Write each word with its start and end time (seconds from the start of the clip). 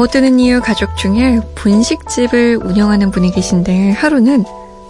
잠못 0.00 0.12
드는 0.12 0.40
이유 0.40 0.62
가족 0.62 0.96
중에 0.96 1.40
분식집을 1.56 2.60
운영하는 2.62 3.10
분이 3.10 3.32
계신데 3.32 3.90
하루는 3.90 4.44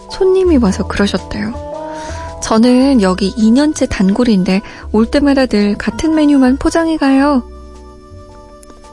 손님이 0.09 0.59
와서 0.59 0.87
그러셨대요. 0.87 1.53
저는 2.41 3.03
여기 3.03 3.35
2년째 3.35 3.89
단골인데 3.89 4.63
올 4.93 5.11
때마다 5.11 5.47
늘 5.47 5.77
같은 5.77 6.15
메뉴만 6.15 6.59
포장해 6.59 6.97
가요. 6.97 7.43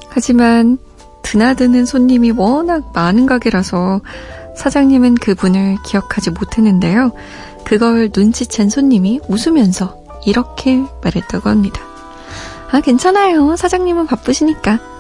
하지만 0.09 0.80
드나드는 1.22 1.85
손님이 1.85 2.31
워낙 2.31 2.91
많은 2.95 3.27
가게라서 3.27 4.02
사장님은 4.55 5.16
그분을 5.16 5.77
기억하지 5.86 6.31
못했는데요. 6.31 7.11
그걸 7.63 8.09
눈치챈 8.09 8.72
손님이 8.72 9.20
웃으면서 9.27 9.97
이렇게 10.25 10.81
말했다고 11.03 11.47
합니다. 11.47 11.81
아, 12.72 12.81
괜찮아요. 12.81 13.55
사장님은 13.55 14.08
바쁘시니까. 14.08 14.96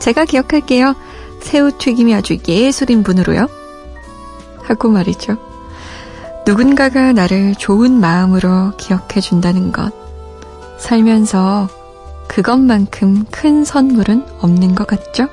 제가 0.00 0.24
기억할게요. 0.24 0.96
새우튀김이 1.40 2.14
아주 2.14 2.36
예술인 2.48 3.02
분으로요. 3.02 3.48
하고 4.62 4.88
말이죠. 4.88 5.36
누군가가 6.46 7.12
나를 7.12 7.54
좋은 7.54 8.00
마음으로 8.00 8.72
기억해 8.76 9.20
준다는 9.20 9.72
것. 9.72 9.92
살면서 10.78 11.68
그것만큼 12.28 13.24
큰 13.30 13.64
선물은 13.64 14.24
없는 14.40 14.74
것 14.74 14.86
같죠? 14.86 15.28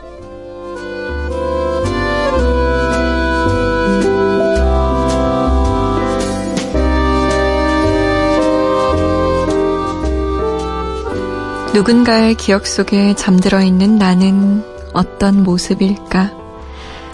누군가의 11.78 12.34
기억 12.34 12.66
속에 12.66 13.14
잠들어 13.14 13.62
있는 13.62 14.00
나는 14.00 14.64
어떤 14.94 15.44
모습일까? 15.44 16.32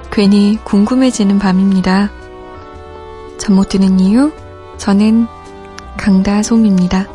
괜히 0.10 0.58
궁금해지는 0.64 1.38
밤입니다. 1.38 2.10
잠 3.38 3.56
못 3.58 3.68
드는 3.68 4.00
이유? 4.00 4.32
저는 4.78 5.28
강다솜입니다. 5.98 7.13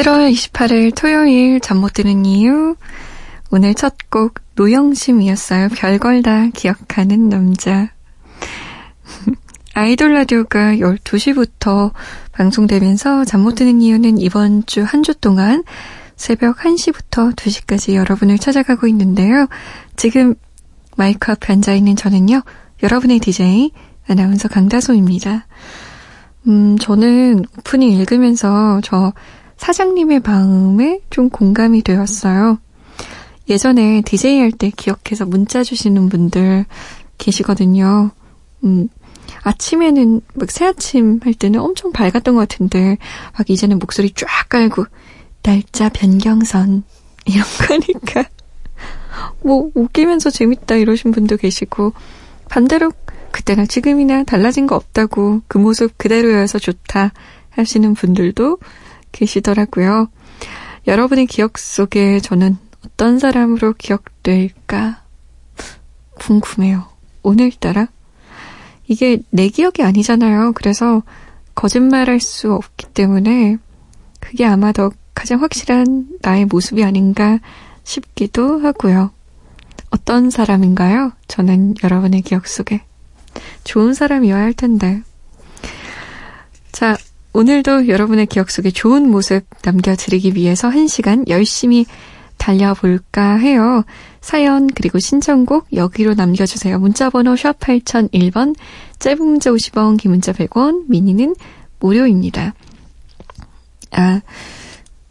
7월 0.00 0.32
28일 0.32 0.94
토요일 0.96 1.60
잠 1.60 1.76
못 1.78 1.92
드는 1.92 2.24
이유 2.24 2.74
오늘 3.50 3.74
첫 3.74 3.96
곡 4.08 4.36
노영심이었어요. 4.54 5.68
별걸 5.68 6.22
다 6.22 6.46
기억하는 6.54 7.28
남자. 7.28 7.90
아이돌 9.74 10.14
라디오가 10.14 10.76
12시부터 10.76 11.92
방송되면서 12.32 13.26
잠 13.26 13.42
못 13.42 13.56
드는 13.56 13.82
이유는 13.82 14.16
이번 14.16 14.64
주한주 14.64 15.16
동안 15.16 15.64
새벽 16.16 16.56
1시부터 16.60 17.36
2시까지 17.36 17.92
여러분을 17.92 18.38
찾아가고 18.38 18.86
있는데요. 18.86 19.48
지금 19.96 20.34
마이크 20.96 21.30
앞에 21.30 21.52
앉아있는 21.52 21.96
저는요. 21.96 22.40
여러분의 22.82 23.18
DJ 23.18 23.70
아나운서 24.08 24.48
강다솜입니다. 24.48 25.46
음, 26.48 26.78
저는 26.78 27.44
오프닝 27.58 27.90
읽으면서 27.90 28.80
저 28.82 29.12
사장님의 29.60 30.20
마음에 30.20 31.00
좀 31.10 31.28
공감이 31.28 31.82
되었어요. 31.82 32.58
예전에 33.50 34.00
DJ 34.00 34.40
할 34.40 34.52
때 34.52 34.70
기억해서 34.74 35.26
문자 35.26 35.62
주시는 35.62 36.08
분들 36.08 36.64
계시거든요. 37.18 38.10
음, 38.64 38.88
아침에는 39.42 40.22
막 40.32 40.50
새아침 40.50 41.20
할 41.22 41.34
때는 41.34 41.60
엄청 41.60 41.92
밝았던 41.92 42.34
것 42.34 42.48
같은데 42.48 42.96
막 43.36 43.50
이제는 43.50 43.78
목소리 43.78 44.12
쫙 44.14 44.26
깔고 44.48 44.86
날짜 45.42 45.90
변경선 45.90 46.82
이런 47.26 47.44
거니까 47.68 48.24
뭐 49.42 49.70
웃기면서 49.74 50.30
재밌다 50.30 50.76
이러신 50.76 51.12
분도 51.12 51.36
계시고 51.36 51.92
반대로 52.48 52.92
그때나 53.30 53.66
지금이나 53.66 54.24
달라진 54.24 54.66
거 54.66 54.74
없다고 54.74 55.42
그 55.48 55.58
모습 55.58 55.98
그대로여서 55.98 56.58
좋다 56.58 57.12
하시는 57.50 57.92
분들도 57.92 58.58
계시더라고요. 59.12 60.08
여러분의 60.86 61.26
기억 61.26 61.58
속에 61.58 62.20
저는 62.20 62.56
어떤 62.84 63.18
사람으로 63.18 63.74
기억될까 63.74 65.02
궁금해요. 66.18 66.88
오늘따라 67.22 67.88
이게 68.86 69.20
내 69.30 69.48
기억이 69.48 69.82
아니잖아요. 69.82 70.52
그래서 70.54 71.02
거짓말할 71.54 72.20
수 72.20 72.52
없기 72.52 72.86
때문에 72.88 73.58
그게 74.18 74.44
아마 74.44 74.72
더 74.72 74.90
가장 75.14 75.42
확실한 75.42 76.08
나의 76.22 76.46
모습이 76.46 76.82
아닌가 76.82 77.38
싶기도 77.84 78.60
하고요. 78.60 79.10
어떤 79.90 80.30
사람인가요? 80.30 81.12
저는 81.28 81.74
여러분의 81.82 82.22
기억 82.22 82.46
속에 82.46 82.82
좋은 83.64 83.94
사람이어야 83.94 84.40
할 84.40 84.52
텐데. 84.52 85.02
자, 86.72 86.96
오늘도 87.32 87.88
여러분의 87.88 88.26
기억 88.26 88.50
속에 88.50 88.70
좋은 88.70 89.08
모습 89.08 89.44
남겨드리기 89.64 90.34
위해서 90.34 90.68
한 90.68 90.88
시간 90.88 91.24
열심히 91.28 91.86
달려볼까 92.38 93.36
해요. 93.36 93.84
사연 94.20 94.66
그리고 94.66 94.98
신청곡 94.98 95.68
여기로 95.72 96.14
남겨주세요. 96.14 96.78
문자번호 96.78 97.36
샵 97.36 97.58
8001번 97.60 98.56
짧은 98.98 99.24
문자 99.24 99.50
50원 99.50 99.98
긴 99.98 100.10
문자 100.10 100.32
100원 100.32 100.86
미니는 100.88 101.36
무료입니다. 101.78 102.54
아 103.92 104.20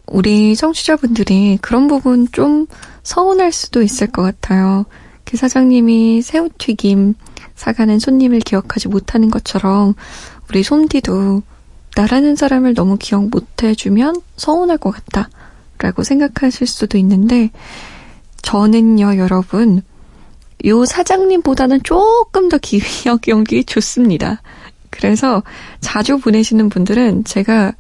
우리 0.08 0.56
청취자분들이 0.56 1.59
그런 1.62 1.88
부분 1.88 2.28
좀 2.31 2.68
서운할 3.03 3.52
수도 3.52 3.81
있을 3.81 4.08
것 4.08 4.24
같아요. 4.24 4.85
그 5.24 5.38
사장님이 5.38 6.22
새우튀김 6.22 7.13
사가는 7.56 8.00
손님을 8.00 8.40
기억하지 8.40 8.88
못하는 8.88 9.29
것처럼 9.29 9.94
우리 10.50 10.63
솜디도 10.63 11.44
나라는 11.99 12.37
사람을 12.37 12.75
너무 12.75 12.96
기억 12.97 13.28
못 13.28 13.61
해주면 13.61 14.22
서운할 14.37 14.78
것 14.78 14.91
같다. 14.91 15.29
라고 15.79 16.03
생각하실 16.03 16.66
수도 16.66 16.97
있는데, 16.97 17.51
저는요, 18.41 19.17
여러분, 19.17 19.81
요 20.66 20.85
사장님보다는 20.85 21.84
조금 21.84 22.47
더 22.47 22.57
기억 22.57 23.28
연기 23.28 23.63
좋습니다. 23.66 24.41
그래서 24.90 25.43
자주 25.81 26.19
보내시는 26.19 26.69
분들은 26.69 27.25
제가 27.25 27.73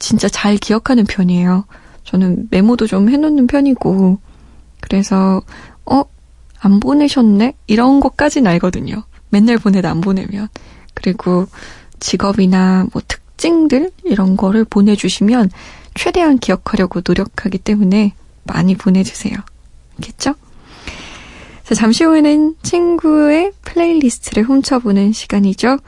진짜 0.00 0.28
잘 0.28 0.56
기억하는 0.56 1.04
편이에요. 1.04 1.66
저는 2.02 2.48
메모도 2.50 2.88
좀 2.88 3.10
해놓는 3.10 3.46
편이고, 3.46 4.18
그래서, 4.80 5.40
어, 5.86 6.02
안 6.58 6.80
보내셨네? 6.80 7.54
이런 7.68 8.00
것까진 8.00 8.48
알거든요. 8.48 9.04
맨날 9.28 9.56
보내도 9.56 9.88
안 9.88 10.00
보내면. 10.00 10.48
그리고 10.94 11.46
직업이나 12.00 12.86
뭐 12.92 13.02
특 13.06 13.19
징들? 13.40 13.90
이런 14.04 14.36
거를 14.36 14.66
보내주시면 14.66 15.50
최대한 15.94 16.38
기억하려고 16.38 17.00
노력하기 17.02 17.56
때문에 17.58 18.12
많이 18.44 18.76
보내주세요. 18.76 19.34
알겠죠? 19.98 20.34
자, 21.64 21.74
잠시 21.74 22.04
후에는 22.04 22.56
친구의 22.62 23.52
플레이리스트를 23.62 24.44
훔쳐보는 24.44 25.12
시간이죠. 25.12 25.78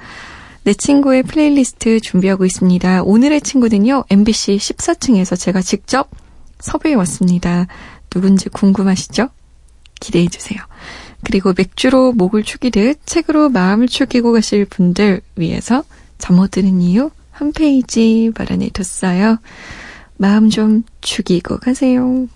내 0.64 0.72
친구의 0.72 1.24
플레이리스트 1.24 2.00
준비하고 2.00 2.46
있습니다. 2.46 3.02
오늘의 3.02 3.42
친구는요, 3.42 4.04
MBC 4.08 4.56
14층에서 4.56 5.38
제가 5.38 5.60
직접 5.60 6.08
섭외해 6.58 6.94
왔습니다. 6.94 7.66
누군지 8.08 8.48
궁금하시죠? 8.48 9.28
기대해 10.00 10.26
주세요. 10.28 10.58
그리고 11.22 11.52
맥주로 11.54 12.12
목을 12.12 12.44
축이듯 12.44 13.00
책으로 13.04 13.50
마음을 13.50 13.88
축이고 13.88 14.32
가실 14.32 14.64
분들 14.64 15.20
위해서 15.36 15.84
잠 16.16 16.36
못 16.36 16.52
드는 16.52 16.80
이유 16.80 17.10
한 17.42 17.50
페이지 17.52 18.30
마련해 18.38 18.70
뒀어요. 18.70 19.38
마음 20.16 20.48
좀 20.48 20.84
죽이고 21.00 21.56
가세요. 21.56 22.28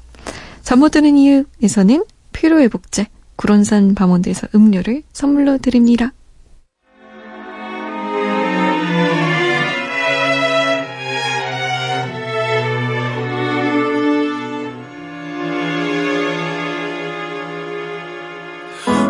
잠 0.64 0.80
못 0.80 0.88
드는 0.88 1.16
이유에서는 1.16 2.04
피로회복제 2.32 3.06
구론산 3.36 3.94
밤원대에서 3.94 4.48
음료를 4.52 5.04
선물로 5.12 5.58
드립니다. 5.58 6.12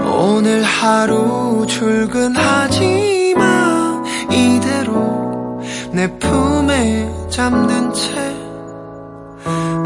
오늘 0.05 0.63
하루 0.63 1.65
출근하지 1.67 3.16
내 5.97 6.07
품에 6.19 7.11
잠든 7.31 7.93
채 7.95 8.13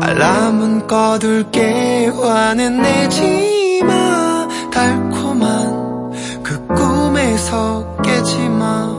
알람은 0.00 0.88
꺼둘게 0.88 2.08
화는 2.08 2.82
내지 2.82 3.80
마 3.84 4.48
달콤한 4.72 6.42
그 6.42 6.66
꿈에서 6.66 7.96
깨지 8.02 8.36
마 8.48 8.90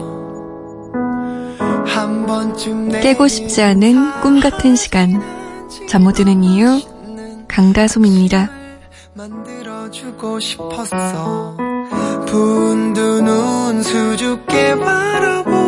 한 1.86 2.24
번쯤 2.26 2.88
깨고 3.02 3.28
싶지 3.28 3.60
않은 3.62 4.22
꿈 4.22 4.40
같은 4.40 4.74
시간. 4.74 5.20
잠 5.88 6.02
못 6.04 6.12
드는 6.12 6.42
이유 6.42 6.80
강다솜입니다. 7.46 8.48
만들어주고 9.12 10.40
싶었어. 10.40 11.56
부은 12.26 12.94
두눈 12.94 13.82
수줍게 13.82 14.78
바라보 14.78 15.61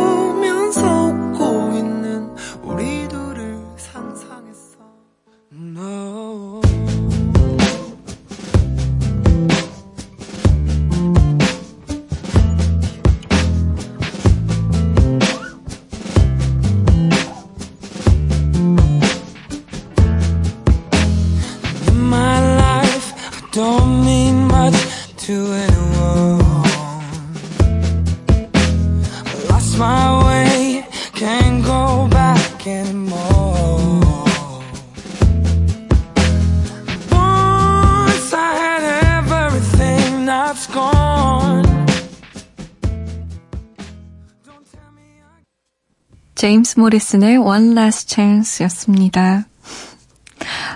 제임스 46.75 46.79
모리슨의 46.79 47.37
One 47.37 47.71
Last 47.71 48.13
Chance였습니다. 48.13 49.45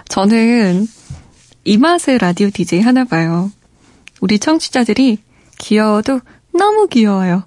저는 0.07 0.87
이 1.65 1.77
맛의 1.77 2.17
라디오 2.17 2.49
DJ 2.49 2.81
하나 2.81 3.03
봐요. 3.03 3.51
우리 4.21 4.39
청취자들이 4.39 5.19
귀여워도 5.59 6.21
너무 6.57 6.87
귀여워요. 6.87 7.43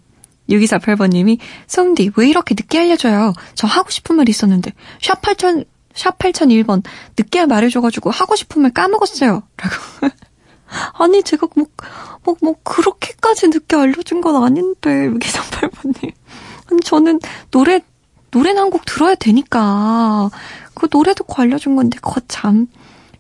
6248번님이 0.49 1.39
솜디 1.67 2.13
왜 2.17 2.29
이렇게 2.29 2.55
늦게 2.55 2.81
알려줘요? 2.81 3.33
저 3.55 3.67
하고 3.67 3.91
싶은 3.91 4.17
말 4.17 4.29
있었는데 4.29 4.73
샵 5.01 5.21
8000, 5.23 5.65
샵 5.95 6.19
8001번 6.19 6.83
늦게 7.19 7.47
말해줘가지고 7.47 8.11
하고 8.11 8.37
싶은 8.37 8.63
말 8.63 8.73
까먹었어요. 8.73 9.43
라고. 9.57 10.15
아니 10.99 11.23
제가 11.23 11.49
뭐, 11.55 11.67
뭐, 12.25 12.37
뭐 12.41 12.55
그렇게까지 12.63 13.49
늦게 13.49 13.77
알려준 13.77 14.21
건 14.21 14.43
아닌데 14.43 15.09
6238번님. 15.09 16.13
아니 16.71 16.81
저는 16.81 17.21
노래 17.51 17.81
노래는 18.33 18.61
한 18.63 18.71
곡 18.71 18.85
들어야 18.85 19.15
되니까. 19.15 20.31
그 20.75 20.89
노래 20.89 21.15
듣고 21.15 21.41
알려준 21.43 21.77
건데, 21.77 21.99
거참. 22.01 22.67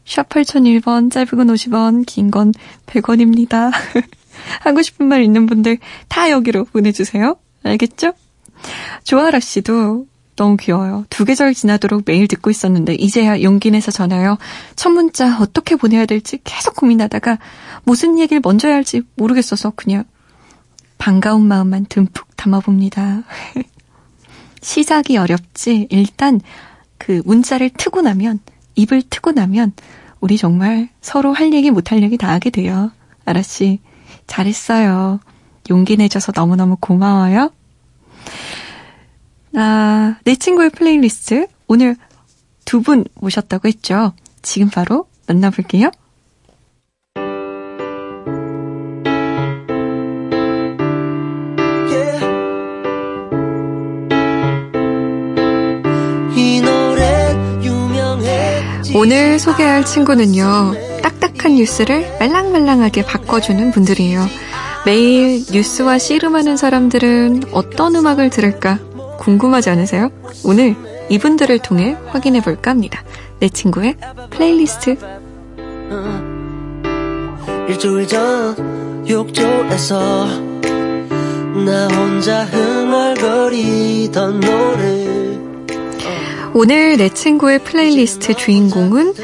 샵 0.04 0.28
8001번, 0.28 1.10
짧은 1.12 1.28
건 1.36 1.46
50원, 1.48 2.04
긴 2.06 2.30
건 2.30 2.52
100원입니다. 2.86 3.70
하고 4.60 4.82
싶은 4.82 5.06
말 5.06 5.22
있는 5.22 5.46
분들 5.46 5.78
다 6.08 6.30
여기로 6.30 6.64
보내주세요. 6.64 7.36
알겠죠? 7.62 8.14
조아라 9.04 9.38
씨도 9.40 10.06
너무 10.34 10.56
귀여워요. 10.56 11.04
두 11.10 11.24
계절 11.24 11.52
지나도록 11.54 12.02
매일 12.06 12.26
듣고 12.26 12.50
있었는데, 12.50 12.94
이제야 12.94 13.42
용기 13.42 13.70
내서 13.70 13.90
전화요. 13.92 14.38
첫 14.76 14.90
문자 14.90 15.38
어떻게 15.38 15.76
보내야 15.76 16.06
될지 16.06 16.38
계속 16.42 16.74
고민하다가, 16.74 17.38
무슨 17.84 18.18
얘기를 18.18 18.40
먼저 18.42 18.68
해야 18.68 18.76
할지 18.76 19.02
모르겠어서 19.16 19.72
그냥 19.76 20.04
반가운 20.98 21.46
마음만 21.46 21.86
듬뿍 21.88 22.34
담아봅니다. 22.36 23.22
시작이 24.62 25.16
어렵지. 25.18 25.88
일단 25.90 26.40
그 26.98 27.20
문자를 27.24 27.70
트고 27.70 28.00
나면 28.02 28.40
입을 28.76 29.02
트고 29.10 29.32
나면 29.32 29.72
우리 30.20 30.36
정말 30.38 30.88
서로 31.00 31.32
할 31.32 31.52
얘기 31.52 31.70
못 31.70 31.90
할 31.92 32.02
얘기 32.02 32.16
다 32.16 32.30
하게 32.30 32.50
돼요. 32.50 32.90
아라 33.24 33.42
씨 33.42 33.80
잘했어요. 34.26 35.20
용기 35.70 35.96
내줘서 35.96 36.32
너무너무 36.34 36.76
고마워요. 36.80 37.50
아, 39.54 40.16
내 40.24 40.34
친구의 40.34 40.70
플레이리스트 40.70 41.46
오늘 41.68 41.96
두 42.64 42.80
분 42.80 43.04
모셨다고 43.14 43.68
했죠. 43.68 44.12
지금 44.40 44.70
바로 44.70 45.06
만나볼게요. 45.26 45.90
오늘 59.02 59.40
소개할 59.40 59.84
친구는요, 59.84 60.74
딱딱한 61.02 61.56
뉴스를 61.56 62.06
말랑말랑하게 62.20 63.04
바꿔주는 63.04 63.72
분들이에요. 63.72 64.24
매일 64.86 65.44
뉴스와 65.50 65.98
씨름하는 65.98 66.56
사람들은 66.56 67.42
어떤 67.50 67.96
음악을 67.96 68.30
들을까 68.30 68.78
궁금하지 69.18 69.70
않으세요? 69.70 70.12
오늘 70.44 70.76
이분들을 71.08 71.58
통해 71.58 71.96
확인해 72.10 72.40
볼까 72.40 72.70
합니다. 72.70 73.02
내 73.40 73.48
친구의 73.48 73.96
플레이리스트. 74.30 74.96
일주일 77.68 78.06
전 78.06 79.04
욕조에서 79.08 80.26
나 81.66 81.88
혼자 81.88 82.44
흥얼거리던 82.44 84.38
노래 84.38 85.31
오늘 86.54 86.96
내 86.96 87.08
친구의 87.08 87.60
플레이리스트 87.60 88.34
주인공은 88.34 89.14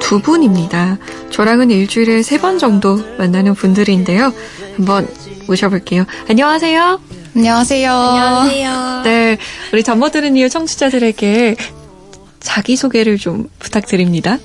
두 0.00 0.20
분입니다. 0.20 0.98
저랑은 1.30 1.70
일주일에 1.70 2.22
세 2.22 2.38
번 2.38 2.58
정도 2.58 2.98
만나는 3.18 3.54
분들인데요. 3.54 4.32
한번 4.76 5.08
모셔볼게요. 5.48 6.04
안녕하세요. 6.28 7.00
안녕하세요. 7.34 7.92
안녕하세요. 7.92 9.02
네, 9.04 9.36
우리 9.72 9.82
잠 9.82 9.97
못 9.97 10.12
드는 10.12 10.36
이유 10.36 10.48
청취자들에게 10.48 11.56
자기소개를 12.40 13.18
좀 13.18 13.50
부탁드립니다. 13.58 14.38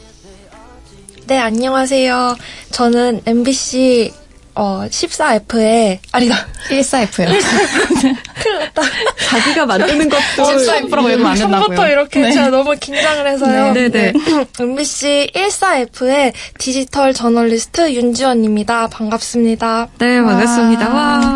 네, 1.28 1.38
안녕하세요. 1.38 2.36
저는 2.72 3.22
MBC 3.26 4.12
어, 4.56 4.86
14F에 4.90 6.00
아니다. 6.12 6.36
14F요. 6.70 7.28
큰일 7.28 8.60
났다. 8.60 8.82
자기가 9.30 9.66
만드는 9.66 10.10
것도 10.10 10.22
14F라고 10.38 11.10
해도 11.10 11.28
안 11.28 11.36
된다고요. 11.36 11.60
처음부터 11.60 11.88
이렇게 11.88 12.32
제가 12.32 12.50
너무 12.50 12.76
긴장을 12.80 13.28
해서요. 13.28 13.74
네, 13.74 13.90
네. 13.90 14.14
MBC 14.60 15.32
14F의 15.34 16.34
디지털 16.58 17.14
저널리스트 17.14 17.94
윤지원입니다. 17.94 18.88
반갑습니다. 18.88 19.88
네, 20.00 20.22
반갑습니다. 20.22 20.90
와. 20.90 21.36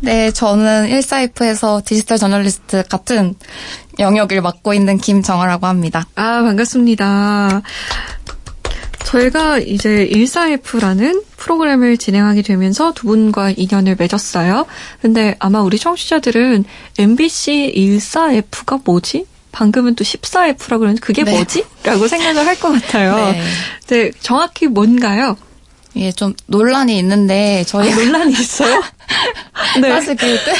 네, 0.00 0.30
저는 0.30 0.88
14F에서 0.90 1.84
디지털 1.84 2.18
저널리스트 2.18 2.84
같은 2.88 3.34
영역을 3.98 4.40
맡고 4.42 4.74
있는 4.74 4.98
김정아라고 4.98 5.66
합니다. 5.66 6.06
아, 6.14 6.42
반갑습니다. 6.42 7.62
저희가 9.04 9.58
이제 9.58 10.08
14F라는 10.12 11.22
프로그램을 11.36 11.96
진행하게 11.98 12.42
되면서 12.42 12.92
두 12.94 13.06
분과 13.06 13.52
인연을 13.56 13.96
맺었어요. 13.98 14.66
근데 15.02 15.36
아마 15.38 15.60
우리 15.62 15.78
청취자들은 15.78 16.64
MBC 16.98 17.74
14F가 17.76 18.80
뭐지? 18.84 19.26
방금은 19.52 19.94
또 19.94 20.02
14F라고 20.04 20.78
그러는데 20.78 21.00
그게 21.00 21.22
네. 21.22 21.32
뭐지? 21.32 21.64
라고 21.84 22.08
생각을 22.08 22.46
할 22.46 22.56
것 22.56 22.72
같아요. 22.72 23.16
네. 23.32 23.42
근데 23.86 24.10
정확히 24.20 24.66
뭔가요? 24.66 25.36
이게 25.94 26.10
좀 26.10 26.34
논란이 26.46 26.98
있는데 26.98 27.62
저희 27.68 27.94
논란이 27.94 28.32
있어요? 28.32 28.82
네. 29.80 29.90
사실 29.90 30.16
그 30.16 30.26
뜻, 30.26 30.56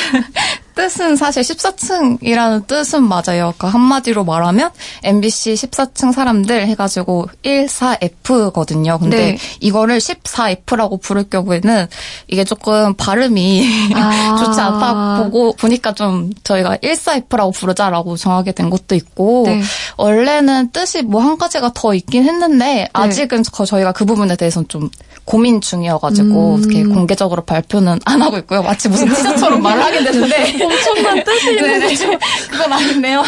뜻은 0.74 1.16
사실 1.16 1.42
14층이라는 1.42 2.66
뜻은 2.66 3.02
맞아요. 3.04 3.22
그러니까 3.56 3.68
한마디로 3.68 4.24
말하면 4.24 4.70
MBC 5.02 5.54
14층 5.54 6.12
사람들 6.12 6.66
해가지고 6.68 7.28
14F거든요. 7.44 8.98
근데 9.00 9.16
네. 9.32 9.38
이거를 9.60 9.98
14F라고 9.98 11.00
부를 11.00 11.24
경우에는 11.30 11.86
이게 12.28 12.44
조금 12.44 12.94
발음이 12.94 13.92
아. 13.94 14.36
좋지 14.44 14.60
않다 14.60 15.22
보고 15.24 15.54
보니까 15.56 15.94
좀 15.94 16.32
저희가 16.42 16.76
14F라고 16.78 17.54
부르자라고 17.54 18.16
정하게 18.16 18.52
된 18.52 18.70
것도 18.70 18.94
있고 18.94 19.44
네. 19.46 19.62
원래는 19.96 20.70
뜻이 20.72 21.02
뭐 21.02 21.24
한 21.24 21.38
가지가 21.38 21.70
더 21.74 21.94
있긴 21.94 22.24
했는데 22.24 22.86
아직은 22.92 23.44
거- 23.44 23.64
저희가 23.64 23.92
그 23.92 24.04
부분에 24.04 24.36
대해서는 24.36 24.68
좀 24.68 24.90
고민 25.24 25.60
중이어가지고 25.60 26.54
음. 26.56 26.60
이렇게 26.60 26.84
공개적으로 26.84 27.42
발표는 27.42 27.98
안 28.04 28.22
하고 28.22 28.36
있고요. 28.38 28.62
마치 28.62 28.88
무슨 28.88 29.08
티저처럼 29.08 29.62
말을 29.62 29.82
하게 29.82 30.04
되는데 30.04 30.54
엄청난 30.64 31.24
뜻이 31.24 31.50
있는데 31.50 32.18
그건 32.50 32.72
아닌데요. 32.72 33.24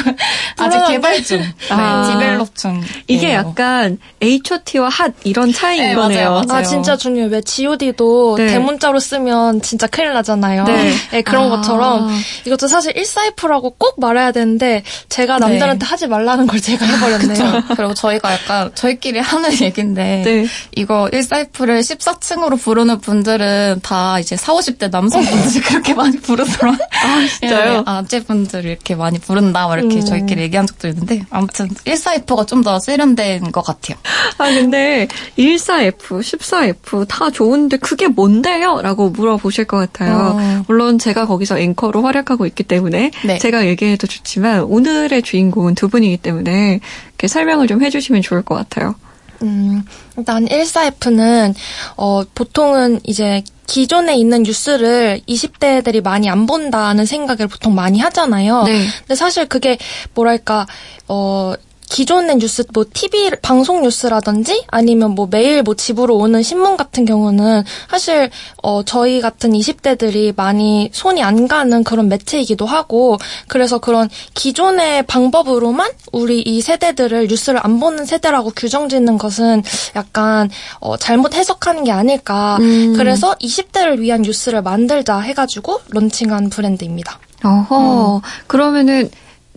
아직 0.59 0.79
개발 0.88 1.23
중, 1.23 1.38
네, 1.38 1.47
아. 1.71 2.11
디벨롭 2.12 2.55
중. 2.55 2.83
이게 3.07 3.33
약간 3.33 3.99
H.O.T와 4.21 4.88
핫 4.88 5.15
이런 5.25 5.53
차이인 5.53 5.83
네, 5.88 5.95
거네요. 5.95 6.31
맞아요, 6.31 6.45
맞아요. 6.47 6.61
아 6.61 6.62
진짜 6.62 6.97
중요해요. 6.97 7.31
왜 7.31 7.41
G.O.D도 7.41 8.37
네. 8.37 8.47
대문자로 8.49 9.00
쓰면 9.00 9.62
진짜 9.62 9.87
큰일 9.87 10.12
나잖아요. 10.12 10.65
네. 10.65 10.93
네, 11.12 11.23
그런 11.23 11.50
아. 11.50 11.57
것처럼 11.57 12.11
이것도 12.45 12.69
사실 12.69 12.93
14F라고 12.93 13.75
꼭 13.79 13.99
말해야 14.00 14.33
되는데 14.33 14.83
제가 15.09 15.38
네. 15.38 15.47
남들한테 15.49 15.87
하지 15.87 16.07
말라는 16.07 16.47
걸 16.47 16.61
제가 16.61 16.85
해버렸네요. 16.85 17.62
그리고 17.76 17.95
저희가 17.95 18.33
약간 18.33 18.71
저희끼리 18.75 19.19
하는 19.19 19.50
얘기인데 19.61 20.23
네. 20.25 20.47
이거 20.75 21.09
1사이프를 21.12 21.86
14층으로 21.95 22.61
부르는 22.61 23.00
분들은 23.00 23.81
다 23.83 24.19
이제 24.19 24.37
4, 24.37 24.52
50대 24.55 24.90
남성분들이 24.90 25.61
그렇게 25.64 25.95
많이 25.95 26.19
부르더라고요. 26.19 26.87
아, 27.05 27.26
진짜요? 27.40 27.83
아재분들이 27.87 28.69
이렇게 28.71 28.95
많이 28.95 29.19
부른다 29.19 29.66
막 29.66 29.78
이렇게 29.78 29.97
음. 29.97 30.05
저희끼리 30.05 30.43
얘기한 30.43 30.66
적도 30.66 30.88
있는데 30.88 31.25
아무튼 31.31 31.69
1사이프가 31.69 32.47
좀 32.47 32.66
더 32.66 32.81
세련된 32.81 33.52
것 33.52 33.62
같아요. 33.62 33.97
아, 34.38 34.49
근데 34.49 35.07
14F, 35.38 36.21
14F 36.21 37.07
다 37.09 37.31
좋은데 37.31 37.76
그게 37.76 38.09
뭔데요? 38.09 38.81
라고 38.83 39.11
물어보실 39.11 39.66
것 39.66 39.76
같아요. 39.76 40.37
어. 40.37 40.64
물론 40.66 40.99
제가 40.99 41.26
거기서 41.26 41.59
앵커로 41.59 42.02
활약하고 42.02 42.45
있기 42.47 42.64
때문에 42.64 43.11
네. 43.25 43.38
제가 43.38 43.66
얘기해도 43.66 44.07
좋지만 44.07 44.62
오늘의 44.62 45.23
주인공은 45.23 45.75
두 45.76 45.88
분이기 45.88 46.16
때문에 46.16 46.81
이렇게 47.11 47.28
설명을 47.28 47.69
좀 47.69 47.83
해주시면 47.85 48.23
좋을 48.23 48.43
것 48.43 48.55
같아요. 48.57 48.95
음, 49.43 49.85
일단 50.16 50.47
14F는 50.47 51.55
어, 51.97 52.23
보통은 52.35 53.00
이제 53.05 53.43
기존에 53.66 54.16
있는 54.16 54.45
뉴스를 54.45 55.21
20대들이 55.28 56.02
많이 56.02 56.31
안 56.31 56.47
본다는 56.47 57.05
생각을 57.05 57.49
보통 57.49 57.75
많이 57.75 57.99
하잖아요. 57.99 58.62
네. 58.64 58.87
근데 59.00 59.14
사실 59.14 59.47
그게 59.47 59.76
뭐랄까 60.14 60.66
어 61.09 61.55
기존의 61.88 62.38
뉴스 62.38 62.64
뭐 62.73 62.85
TV 62.93 63.31
방송 63.43 63.83
뉴스라든지 63.83 64.64
아니면 64.69 65.12
뭐 65.12 65.28
매일 65.31 65.62
뭐 65.62 65.75
집으로 65.75 66.16
오는 66.16 66.43
신문 66.43 66.76
같은 66.76 67.05
경우는 67.05 67.64
사실 67.88 68.31
어 68.62 68.83
저희 68.83 69.21
같은 69.21 69.52
20대들이 69.52 70.35
많이 70.37 70.90
손이 70.93 71.23
안 71.23 71.49
가는 71.49 71.85
그런 71.85 72.09
매체이기도 72.09 72.66
하고 72.66 73.19
그래서 73.49 73.78
그런 73.78 74.09
기존의 74.35 75.05
방법으로만 75.05 75.90
우리 76.12 76.40
이 76.40 76.61
세대들을 76.61 77.28
뉴스를 77.28 77.61
안 77.62 77.78
보는 77.81 78.05
세대라고 78.05 78.52
규정짓는 78.57 79.19
것은 79.19 79.62
약간 79.95 80.50
어 80.81 80.97
잘못 80.97 81.35
해석하는 81.35 81.85
게 81.85 81.93
아닐까. 81.93 82.57
음. 82.61 82.95
그래서 82.97 83.35
20대를 83.35 83.99
위한 83.99 84.23
뉴스를 84.23 84.62
만들자 84.62 85.19
해가지고 85.21 85.81
론칭한 85.90 86.50
브랜드입니다. 86.50 87.19
어허, 87.45 88.23
그러면은 88.47 89.11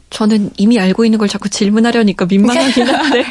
저는 0.10 0.50
이미 0.58 0.80
알고 0.80 1.06
있는 1.06 1.20
걸 1.20 1.28
자꾸 1.28 1.50
질문하려니까 1.50 2.26
민망하긴 2.26 2.88
한데. 2.88 3.24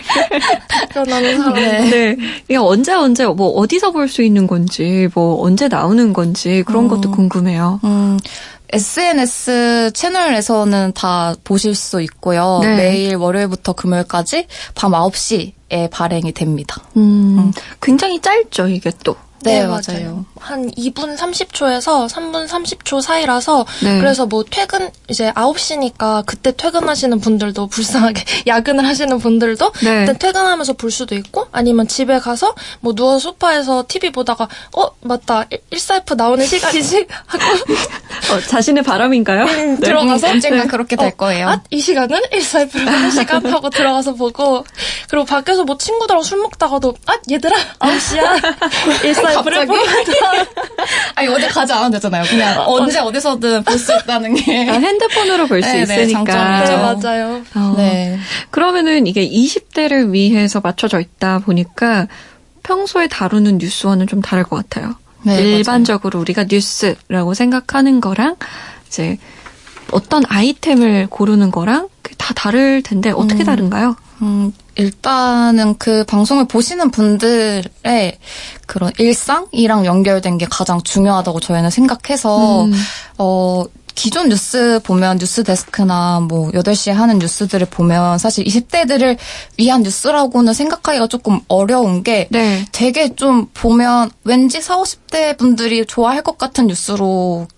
그러는 0.93 1.39
사람. 1.39 1.55
네. 1.55 2.17
이게 2.45 2.57
언제 2.57 2.93
언제 2.93 3.27
뭐 3.27 3.49
어디서 3.51 3.91
볼 3.93 4.09
수 4.09 4.23
있는 4.23 4.47
건지, 4.47 5.09
뭐 5.15 5.43
언제 5.45 5.69
나오는 5.69 6.13
건지 6.13 6.63
그런 6.67 6.89
것도 6.89 7.11
궁금해요. 7.11 7.81
음, 7.85 8.19
SNS 8.71 9.91
채널에서는 9.95 10.93
다 10.95 11.35
보실 11.45 11.75
수 11.75 12.01
있고요. 12.03 12.61
네. 12.63 12.77
매일 12.77 13.17
월요일부터 13.17 13.73
금요일까지 13.73 14.47
밤 14.75 14.93
9시에 14.93 15.91
발행이 15.91 16.33
됩니다. 16.33 16.83
음, 16.97 17.53
굉장히 17.83 18.21
짧죠, 18.21 18.69
이게 18.69 18.91
또. 19.05 19.17
네, 19.43 19.67
맞아요. 19.67 20.25
한 20.39 20.71
2분 20.73 21.17
30초에서 21.17 22.09
3분 22.09 22.49
30초 22.49 23.01
사이라서 23.01 23.67
네. 23.83 23.99
그래서 23.99 24.27
뭐 24.27 24.45
퇴근 24.49 24.91
이제 25.09 25.31
9시니까 25.33 26.25
그때 26.27 26.53
퇴근하시는 26.57 27.19
분들도 27.21 27.67
불쌍하게 27.69 28.25
야근을 28.47 28.85
하시는 28.87 29.19
분들도 29.19 29.73
네. 29.83 30.07
그때 30.07 30.19
퇴근하면서 30.19 30.73
볼 30.75 30.91
수도 30.91 31.15
있고 31.15 31.47
아니면 31.53 31.87
집에 31.87 32.19
가서 32.19 32.55
뭐 32.81 32.95
누워 32.95 33.19
소파에서 33.19 33.85
TV 33.87 34.11
보다가 34.11 34.49
어 34.77 34.91
맞다 35.03 35.45
1사F 35.71 36.17
나오는 36.17 36.45
시간이지 36.45 37.07
하고 37.27 37.45
어, 38.35 38.41
자신의 38.41 38.83
바람인가요? 38.83 39.45
네. 39.45 39.77
들어가서 39.77 40.29
언젠가 40.29 40.63
네. 40.65 40.67
그렇게 40.69 40.97
될 40.97 41.13
거예요. 41.13 41.49
아, 41.49 41.63
이 41.71 41.81
시간은 41.81 42.21
1사F를 42.33 42.85
하는 42.85 43.11
시간 43.11 43.45
하고 43.47 43.71
들어가서 43.71 44.15
보고 44.15 44.65
그리고 45.09 45.25
밖에서 45.25 45.65
뭐 45.65 45.79
친구들하고 45.79 46.23
술 46.23 46.39
먹다가도 46.43 46.95
아 47.07 47.17
얘들아 47.31 47.57
9시야 47.79 48.41
1사F를 49.03 49.67
보자 49.67 50.47
아니 51.15 51.29
어디 51.29 51.49
가지 51.49 51.73
않아도 51.73 51.93
되잖아요. 51.93 52.25
그냥 52.25 52.63
언제 52.67 52.99
어디서든 52.99 53.65
볼 53.65 53.79
수 53.79 53.97
있다는 53.97 54.35
게. 54.35 54.69
아, 54.69 54.75
핸드폰으로 54.75 55.47
볼수 55.47 55.71
네, 55.73 55.85
네, 55.85 56.03
있으니까. 56.03 56.65
네. 56.65 56.77
맞아요 56.77 57.43
어, 57.55 57.75
네. 57.77 58.19
그러면은 58.51 59.07
이게 59.07 59.27
20대를 59.29 60.11
위해서 60.13 60.61
맞춰져 60.61 61.01
있다 61.01 61.39
보니까 61.41 62.07
평소에 62.63 63.07
다루는 63.09 63.59
뉴스와는 63.59 64.07
좀 64.09 64.21
다를 64.21 64.45
것 64.45 64.57
같아요. 64.57 64.95
네, 65.23 65.41
일반적으로 65.41 66.21
우리가 66.21 66.45
뉴스라고 66.51 67.33
생각하는 67.35 68.01
거랑 68.01 68.37
이제 68.89 69.17
어떤 69.91 70.23
아이템을 70.29 71.07
고르는 71.09 71.51
거랑 71.51 71.89
다 72.19 72.35
다를 72.35 72.83
텐데 72.83 73.11
어떻게 73.11 73.43
다른가요? 73.45 73.97
음, 74.23 74.53
일단은 74.79 75.77
그 75.77 76.05
방송을 76.05 76.47
보시는 76.47 76.91
분들의 76.91 78.19
그런 78.67 78.93
일상이랑 78.97 79.85
연결된 79.85 80.39
게 80.39 80.47
가장 80.49 80.81
중요하다고 80.83 81.41
저희는 81.41 81.71
생각해서, 81.71 82.65
음. 82.65 82.73
어, 83.19 83.65
기존 83.97 84.29
뉴스 84.29 84.79
보면 84.85 85.19
뉴스 85.19 85.43
데스크나 85.43 86.21
뭐 86.21 86.53
8시에 86.53 86.93
하는 86.93 87.19
뉴스들을 87.19 87.67
보면 87.67 88.19
사실 88.19 88.45
20대들을 88.45 89.17
위한 89.59 89.83
뉴스라고는 89.83 90.55
생각하기가 90.55 91.09
조금 91.09 91.41
어려운 91.49 92.05
게 92.05 92.29
네. 92.31 92.65
되게 92.71 93.17
좀 93.17 93.47
보면 93.55 94.13
왠지 94.23 94.63
40, 94.63 95.09
50대 95.09 95.37
분들이 95.37 95.85
좋아할 95.85 96.23
것 96.23 96.39
같은 96.39 96.69
뉴스로 96.69 97.49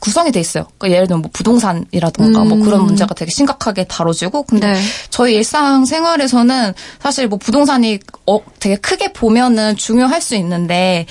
구성이 0.00 0.32
돼 0.32 0.40
있어요. 0.40 0.66
그러니까 0.78 0.96
예를 0.96 1.06
들면 1.06 1.22
뭐 1.22 1.30
부동산이라던가 1.32 2.44
뭐 2.44 2.58
음. 2.58 2.62
그런 2.62 2.84
문제가 2.84 3.14
되게 3.14 3.30
심각하게 3.30 3.84
다뤄지고 3.84 4.44
근데 4.44 4.72
네. 4.72 4.80
저희 5.10 5.34
일상 5.34 5.84
생활에서는 5.84 6.74
사실 7.00 7.28
뭐 7.28 7.38
부동산이 7.38 7.98
어, 8.26 8.40
되게 8.58 8.76
크게 8.76 9.12
보면은 9.12 9.76
중요할 9.76 10.20
수 10.20 10.34
있는데 10.36 11.06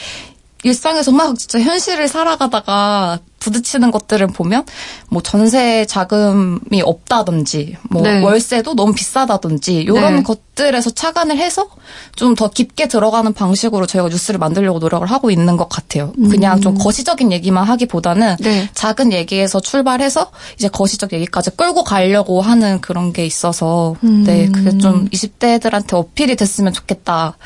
일상에서 0.63 1.11
막 1.11 1.37
진짜 1.37 1.59
현실을 1.59 2.07
살아가다가 2.07 3.19
부딪히는 3.41 3.91
것들을 3.91 4.27
보면 4.27 4.65
뭐 5.09 5.21
전세 5.21 5.85
자금이 5.85 6.81
없다든지 6.83 7.77
뭐 7.89 8.01
네. 8.01 8.21
월세도 8.21 8.75
너무 8.75 8.93
비싸다든지 8.93 9.77
이런 9.77 10.17
네. 10.17 10.23
것들에서 10.23 10.91
착안을 10.91 11.37
해서 11.37 11.67
좀 12.15 12.31
더 12.41 12.49
깊게 12.49 12.87
들어가는 12.87 13.33
방식으로 13.33 13.85
저희가 13.85 14.09
뉴스를 14.09 14.39
만들려고 14.39 14.79
노력을 14.79 15.05
하고 15.05 15.29
있는 15.31 15.57
것 15.57 15.69
같아요. 15.69 16.11
그냥 16.29 16.59
좀 16.61 16.75
거시적인 16.75 17.31
얘기만 17.31 17.65
하기보다는 17.65 18.37
네. 18.39 18.69
작은 18.73 19.13
얘기에서 19.13 19.59
출발해서 19.59 20.31
이제 20.55 20.69
거시적 20.69 21.13
얘기까지 21.13 21.51
끌고 21.51 21.83
가려고 21.83 22.41
하는 22.41 22.81
그런 22.81 23.13
게 23.13 23.25
있어서 23.25 23.95
음. 24.03 24.23
네 24.23 24.47
그게 24.47 24.77
좀 24.77 25.07
20대들한테 25.09 25.93
어필이 25.93 26.35
됐으면 26.35 26.73
좋겠다 26.73 27.37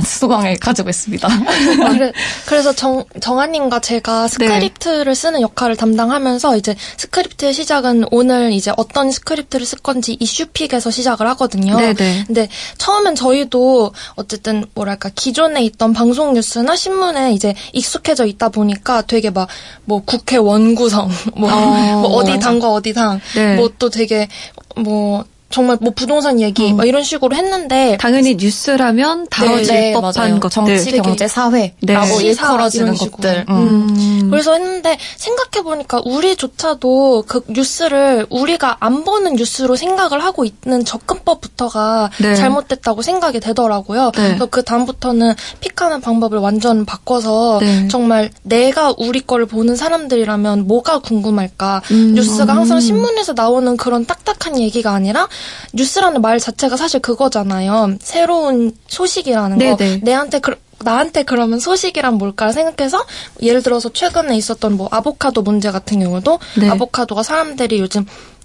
수강을 0.00 0.56
가지고 0.58 0.90
있습니다. 0.90 1.28
그래, 1.92 2.12
그래서 2.46 2.72
정, 2.72 3.04
정아님과 3.20 3.80
제가 3.80 4.28
스크립트를 4.28 5.14
쓰는 5.14 5.40
역할을 5.40 5.76
담당하면서 5.76 6.56
이제 6.56 6.74
스크립트의 6.96 7.52
시작은 7.52 8.06
오늘 8.10 8.52
이제 8.52 8.72
어떤 8.76 9.10
스크립트를 9.10 9.66
쓸 9.66 9.78
건지 9.78 10.16
이슈 10.20 10.43
pick에서 10.43 10.90
시작을 10.90 11.26
하거든요. 11.30 11.76
네네. 11.76 12.24
근데 12.26 12.48
처음엔 12.78 13.14
저희도 13.14 13.92
어쨌든 14.14 14.64
뭐랄까 14.74 15.10
기존에 15.14 15.62
있던 15.64 15.92
방송 15.92 16.34
뉴스나 16.34 16.76
신문에 16.76 17.32
이제 17.32 17.54
익숙해져 17.72 18.26
있다 18.26 18.48
보니까 18.50 19.02
되게 19.02 19.30
막 19.30 19.46
뭐 19.84 20.02
국회 20.04 20.36
원구성 20.36 21.10
뭐, 21.36 21.50
어. 21.52 22.00
뭐 22.00 22.10
어디 22.16 22.38
당과 22.38 22.70
어디 22.72 22.92
당 22.92 23.20
네. 23.34 23.56
뭐또 23.56 23.90
되게 23.90 24.28
뭐 24.76 25.24
정말 25.48 25.78
뭐 25.80 25.92
부동산 25.94 26.40
얘기 26.40 26.72
막 26.72 26.86
이런 26.86 27.02
식으로 27.04 27.34
했는데 27.36 27.96
당연히 28.00 28.34
뉴스라면 28.34 29.28
다뤄질 29.30 29.66
네, 29.74 29.92
법한 29.92 30.12
맞아요. 30.16 30.40
것들. 30.40 30.50
정치, 30.50 30.84
되게- 30.86 31.00
경제, 31.02 31.28
사회라고 31.28 32.18
네. 32.18 32.24
일컬어지는. 32.24 32.94
것들. 32.96 33.46
음. 33.48 33.86
음. 33.96 34.28
그래서 34.30 34.52
했는데 34.54 34.98
생각해 35.16 35.62
보니까 35.62 36.02
우리조차도 36.04 37.24
그 37.28 37.42
뉴스를 37.48 38.26
우리가 38.28 38.78
안 38.80 39.04
보는 39.04 39.36
뉴스로 39.36 39.76
생각을 39.76 40.22
하고 40.22 40.44
있는 40.44 40.84
접근법부터가 40.84 42.10
네. 42.20 42.34
잘못됐다고 42.34 43.02
생각이 43.02 43.40
되더라고요. 43.40 44.10
네. 44.16 44.28
그래서 44.28 44.46
그 44.46 44.62
다음부터는 44.62 45.34
픽하는 45.60 46.00
방법을 46.00 46.38
완전 46.38 46.84
바꿔서 46.84 47.58
네. 47.60 47.88
정말 47.88 48.30
내가 48.42 48.94
우리 48.98 49.20
거를 49.20 49.46
보는 49.46 49.76
사람들이라면 49.76 50.66
뭐가 50.66 50.98
궁금할까? 51.00 51.82
음. 51.90 52.14
뉴스가 52.14 52.54
항상 52.54 52.80
신문에서 52.80 53.32
나오는 53.34 53.76
그런 53.76 54.04
딱딱한 54.06 54.58
얘기가 54.58 54.92
아니라 54.92 55.28
뉴스라는 55.72 56.20
말 56.22 56.38
자체가 56.38 56.76
사실 56.76 57.00
그거잖아요. 57.00 57.96
새로운 58.00 58.72
소식이라는 58.88 59.58
거. 59.58 59.76
네네. 59.76 60.00
내한테 60.02 60.38
그, 60.40 60.56
나한테 60.80 61.22
그러면 61.22 61.58
소식이란 61.58 62.14
뭘까 62.14 62.52
생각해서 62.52 63.04
예를 63.42 63.62
들어서 63.62 63.88
최근에 63.88 64.36
있었던 64.36 64.76
뭐 64.76 64.88
아보카도 64.90 65.42
문제 65.42 65.70
같은 65.70 66.00
경우도 66.00 66.38
네. 66.58 66.68
아보카도가 66.68 67.22
사람들이 67.22 67.80
요즘 67.80 68.04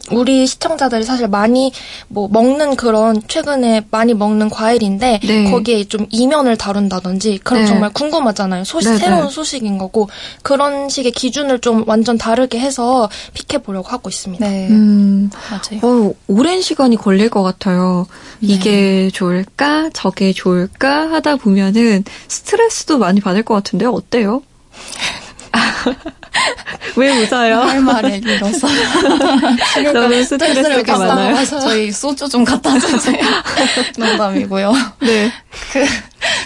우리 0.09 0.47
시청자들이 0.47 1.03
사실 1.03 1.27
많이 1.27 1.71
뭐 2.07 2.27
먹는 2.27 2.75
그런 2.75 3.21
최근에 3.27 3.85
많이 3.91 4.13
먹는 4.13 4.49
과일인데 4.49 5.19
네. 5.23 5.51
거기에 5.51 5.83
좀 5.85 6.07
이면을 6.09 6.57
다룬다든지 6.57 7.39
그럼 7.43 7.61
네. 7.61 7.67
정말 7.67 7.91
궁금하잖아요. 7.93 8.63
소식 8.63 8.89
네, 8.89 8.97
새로운 8.97 9.25
네. 9.25 9.31
소식인 9.31 9.77
거고 9.77 10.09
그런 10.41 10.89
식의 10.89 11.11
기준을 11.11 11.59
좀 11.59 11.83
완전 11.87 12.17
다르게 12.17 12.59
해서 12.59 13.09
픽해 13.33 13.61
보려고 13.61 13.89
하고 13.89 14.09
있습니다. 14.09 14.47
네. 14.47 14.67
음, 14.69 15.29
맞아요. 15.49 15.81
어, 15.83 16.13
오랜 16.27 16.61
시간이 16.61 16.95
걸릴 16.97 17.29
것 17.29 17.43
같아요. 17.43 18.07
이게 18.41 19.09
좋을까, 19.11 19.89
저게 19.93 20.33
좋을까 20.33 21.11
하다 21.11 21.35
보면은 21.37 22.03
스트레스도 22.27 22.97
많이 22.97 23.21
받을 23.21 23.43
것 23.43 23.53
같은데 23.53 23.85
어때요? 23.85 24.41
왜 26.95 27.09
웃어요? 27.09 27.59
할 27.59 27.81
말을 27.81 28.25
잃어서. 28.25 28.67
너무 29.93 30.23
스트레스가 30.23 30.97
많아요. 30.97 31.45
저희 31.45 31.91
소주 31.91 32.27
좀 32.29 32.43
갖다 32.43 32.77
주세요. 32.79 33.17
농담이고요. 33.97 34.73
네. 35.01 35.31
그 35.71 35.85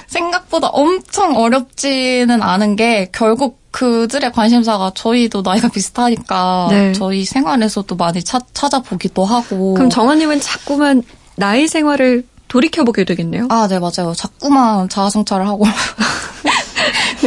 생각보다 0.07 0.67
엄청 0.67 1.35
어렵지는 1.35 2.41
않은 2.41 2.75
게 2.75 3.09
결국 3.11 3.59
그들의 3.71 4.31
관심사가 4.31 4.91
저희도 4.95 5.41
나이가 5.41 5.67
비슷하니까 5.67 6.67
네. 6.69 6.93
저희 6.93 7.25
생활에서도 7.25 7.93
많이 7.95 8.23
차, 8.23 8.39
찾아보기도 8.53 9.25
하고. 9.25 9.73
그럼 9.73 9.89
정원님은 9.89 10.39
자꾸만 10.39 11.03
나의 11.35 11.67
생활을 11.67 12.25
돌이켜보게 12.47 13.03
되겠네요. 13.03 13.47
아, 13.49 13.67
네, 13.67 13.79
맞아요. 13.79 14.13
자꾸만 14.15 14.87
자아성찰을 14.87 15.47
하고. 15.47 15.65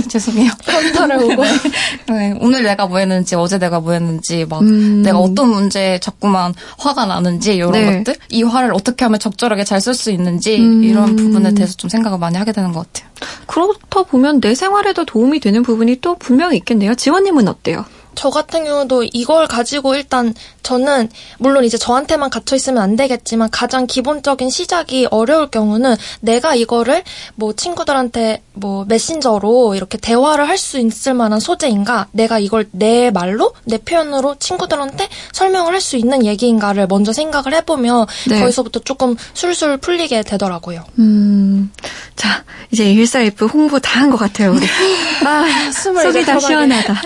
죄송해요. 0.08 0.50
현타를 0.62 1.16
오고 1.24 1.42
네, 2.08 2.34
오늘 2.40 2.62
내가 2.62 2.86
뭐 2.86 2.98
했는지, 2.98 3.34
어제 3.34 3.58
내가 3.58 3.80
뭐 3.80 3.92
했는지, 3.92 4.44
막, 4.44 4.62
음. 4.62 5.02
내가 5.02 5.18
어떤 5.18 5.48
문제에 5.48 5.98
자꾸만 5.98 6.54
화가 6.78 7.06
나는지, 7.06 7.54
이런 7.54 7.72
네. 7.72 7.98
것들? 7.98 8.16
이 8.30 8.42
화를 8.42 8.72
어떻게 8.74 9.04
하면 9.04 9.18
적절하게 9.18 9.64
잘 9.64 9.78
쓸 9.80 9.94
수 9.94 10.10
있는지, 10.10 10.58
음. 10.58 10.82
이런 10.84 11.16
부분에 11.16 11.54
대해서 11.54 11.74
좀 11.76 11.88
생각을 11.88 12.18
많이 12.18 12.36
하게 12.36 12.52
되는 12.52 12.72
것 12.72 12.86
같아요. 12.92 13.08
그렇다 13.46 14.02
보면 14.02 14.40
내 14.40 14.54
생활에도 14.54 15.04
도움이 15.04 15.40
되는 15.40 15.62
부분이 15.62 16.00
또 16.00 16.14
분명히 16.16 16.56
있겠네요. 16.58 16.94
지원님은 16.94 17.48
어때요? 17.48 17.84
저 18.18 18.30
같은 18.30 18.64
경우도 18.64 19.04
이걸 19.12 19.46
가지고 19.46 19.94
일단 19.94 20.34
저는 20.64 21.08
물론 21.38 21.62
이제 21.62 21.78
저한테만 21.78 22.30
갇혀 22.30 22.56
있으면 22.56 22.82
안 22.82 22.96
되겠지만 22.96 23.48
가장 23.52 23.86
기본적인 23.86 24.50
시작이 24.50 25.06
어려울 25.12 25.46
경우는 25.52 25.94
내가 26.20 26.56
이거를 26.56 27.04
뭐 27.36 27.52
친구들한테 27.52 28.42
뭐 28.54 28.84
메신저로 28.88 29.76
이렇게 29.76 29.98
대화를 29.98 30.48
할 30.48 30.58
수 30.58 30.80
있을 30.80 31.14
만한 31.14 31.38
소재인가 31.38 32.08
내가 32.10 32.40
이걸 32.40 32.66
내 32.72 33.12
말로 33.12 33.54
내 33.64 33.78
표현으로 33.78 34.34
친구들한테 34.40 35.08
설명을 35.32 35.72
할 35.74 35.80
수 35.80 35.96
있는 35.96 36.26
얘기인가를 36.26 36.88
먼저 36.88 37.12
생각을 37.12 37.54
해보면 37.54 38.06
네. 38.28 38.40
거기서부터 38.40 38.80
조금 38.80 39.14
술술 39.34 39.76
풀리게 39.76 40.22
되더라고요. 40.24 40.82
음, 40.98 41.70
자, 42.16 42.42
이제 42.72 42.90
일사F 42.92 43.44
홍보 43.46 43.78
다 43.78 44.00
한 44.00 44.10
것 44.10 44.16
같아요, 44.16 44.52
우리. 44.54 44.66
아, 45.24 45.70
숨을 45.70 46.02
속이 46.02 46.24
다. 46.26 46.40
시원하다. 46.40 47.00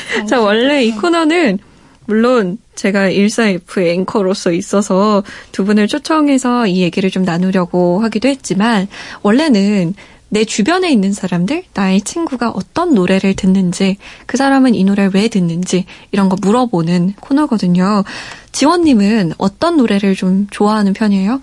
자, 0.28 0.40
원래 0.40 0.84
이 0.84 0.92
코너는 0.92 1.58
물론 2.06 2.58
제가 2.74 3.08
일사F의 3.08 3.90
앵커로서 3.90 4.52
있어서 4.52 5.22
두 5.52 5.64
분을 5.64 5.88
초청해서 5.88 6.66
이 6.66 6.80
얘기를 6.80 7.10
좀 7.10 7.22
나누려고 7.22 8.00
하기도 8.00 8.28
했지만 8.28 8.88
원래는 9.22 9.94
내 10.30 10.44
주변에 10.44 10.90
있는 10.90 11.12
사람들, 11.12 11.64
나의 11.74 12.02
친구가 12.02 12.50
어떤 12.50 12.94
노래를 12.94 13.34
듣는지, 13.34 13.96
그 14.26 14.36
사람은 14.36 14.74
이 14.74 14.84
노래를 14.84 15.12
왜 15.14 15.28
듣는지, 15.28 15.86
이런 16.12 16.28
거 16.28 16.36
물어보는 16.40 17.14
코너거든요. 17.20 18.04
지원님은 18.52 19.32
어떤 19.38 19.78
노래를 19.78 20.14
좀 20.14 20.46
좋아하는 20.50 20.92
편이에요? 20.92 21.40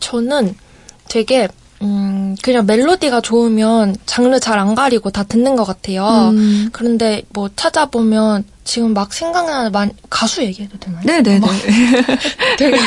저는 0.00 0.54
되게 1.08 1.48
음 1.82 2.36
그냥 2.42 2.64
멜로디가 2.66 3.20
좋으면 3.20 3.96
장르 4.06 4.38
잘 4.40 4.58
안 4.58 4.74
가리고 4.74 5.10
다 5.10 5.22
듣는 5.24 5.56
것 5.56 5.64
같아요. 5.64 6.30
음. 6.32 6.68
그런데 6.72 7.22
뭐 7.30 7.50
찾아보면 7.56 8.44
지금 8.64 8.94
막 8.94 9.12
생각나는 9.12 9.72
만 9.72 9.90
가수 10.08 10.42
얘기해도 10.42 10.78
되나요? 10.78 11.02
네네네. 11.04 11.40
되게 12.58 12.78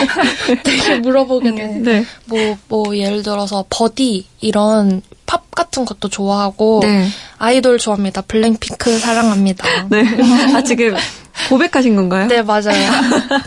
되게 0.63 0.95
물어보게 0.99 1.53
되는. 1.53 1.83
네. 1.83 2.05
뭐, 2.25 2.57
뭐, 2.69 2.95
예를 2.95 3.23
들어서, 3.23 3.65
버디, 3.69 4.25
이런 4.39 5.01
팝 5.25 5.51
같은 5.51 5.83
것도 5.83 6.07
좋아하고, 6.07 6.79
네. 6.81 7.07
아이돌 7.39 7.77
좋아합니다. 7.77 8.21
블랙핑크 8.21 8.97
사랑합니다. 8.99 9.65
네. 9.91 10.05
아, 10.55 10.61
지금 10.61 10.95
고백하신 11.49 11.97
건가요? 11.97 12.27
네, 12.27 12.41
맞아요. 12.41 12.89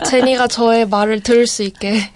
제니가 0.05 0.47
저의 0.47 0.87
말을 0.87 1.21
들을 1.21 1.47
수 1.47 1.63
있게. 1.63 2.11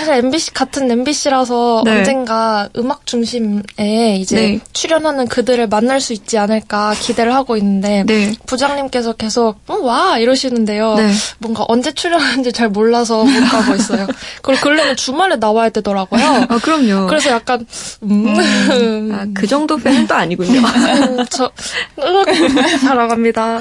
사실 0.00 0.14
MBC 0.14 0.54
같은 0.54 0.90
MBC라서 0.90 1.82
네. 1.84 1.98
언젠가 1.98 2.70
음악 2.78 3.04
중심에 3.04 4.16
이제 4.18 4.36
네. 4.36 4.60
출연하는 4.72 5.28
그들을 5.28 5.68
만날 5.68 6.00
수 6.00 6.14
있지 6.14 6.38
않을까 6.38 6.94
기대를 6.98 7.34
하고 7.34 7.58
있는데 7.58 8.04
네. 8.06 8.32
부장님께서 8.46 9.12
계속 9.12 9.60
어, 9.66 9.76
와 9.76 10.18
이러시는데요. 10.18 10.94
네. 10.94 11.12
뭔가 11.38 11.66
언제 11.68 11.92
출연하는지 11.92 12.52
잘 12.52 12.70
몰라서 12.70 13.24
못 13.24 13.50
가고 13.50 13.74
있어요. 13.74 14.06
그리고 14.40 14.62
근래는 14.62 14.96
주말에 14.96 15.36
나와야 15.36 15.68
되더라고요. 15.68 16.46
아, 16.48 16.58
그럼요. 16.62 17.06
그래서 17.06 17.30
약간 17.30 17.66
음, 18.02 18.34
아, 19.12 19.26
그 19.34 19.46
정도 19.46 19.76
팬은 19.76 20.06
또 20.06 20.14
아니군요. 20.14 20.60
음, 20.64 21.26
저 21.28 21.50
사랑합니다. 22.80 23.60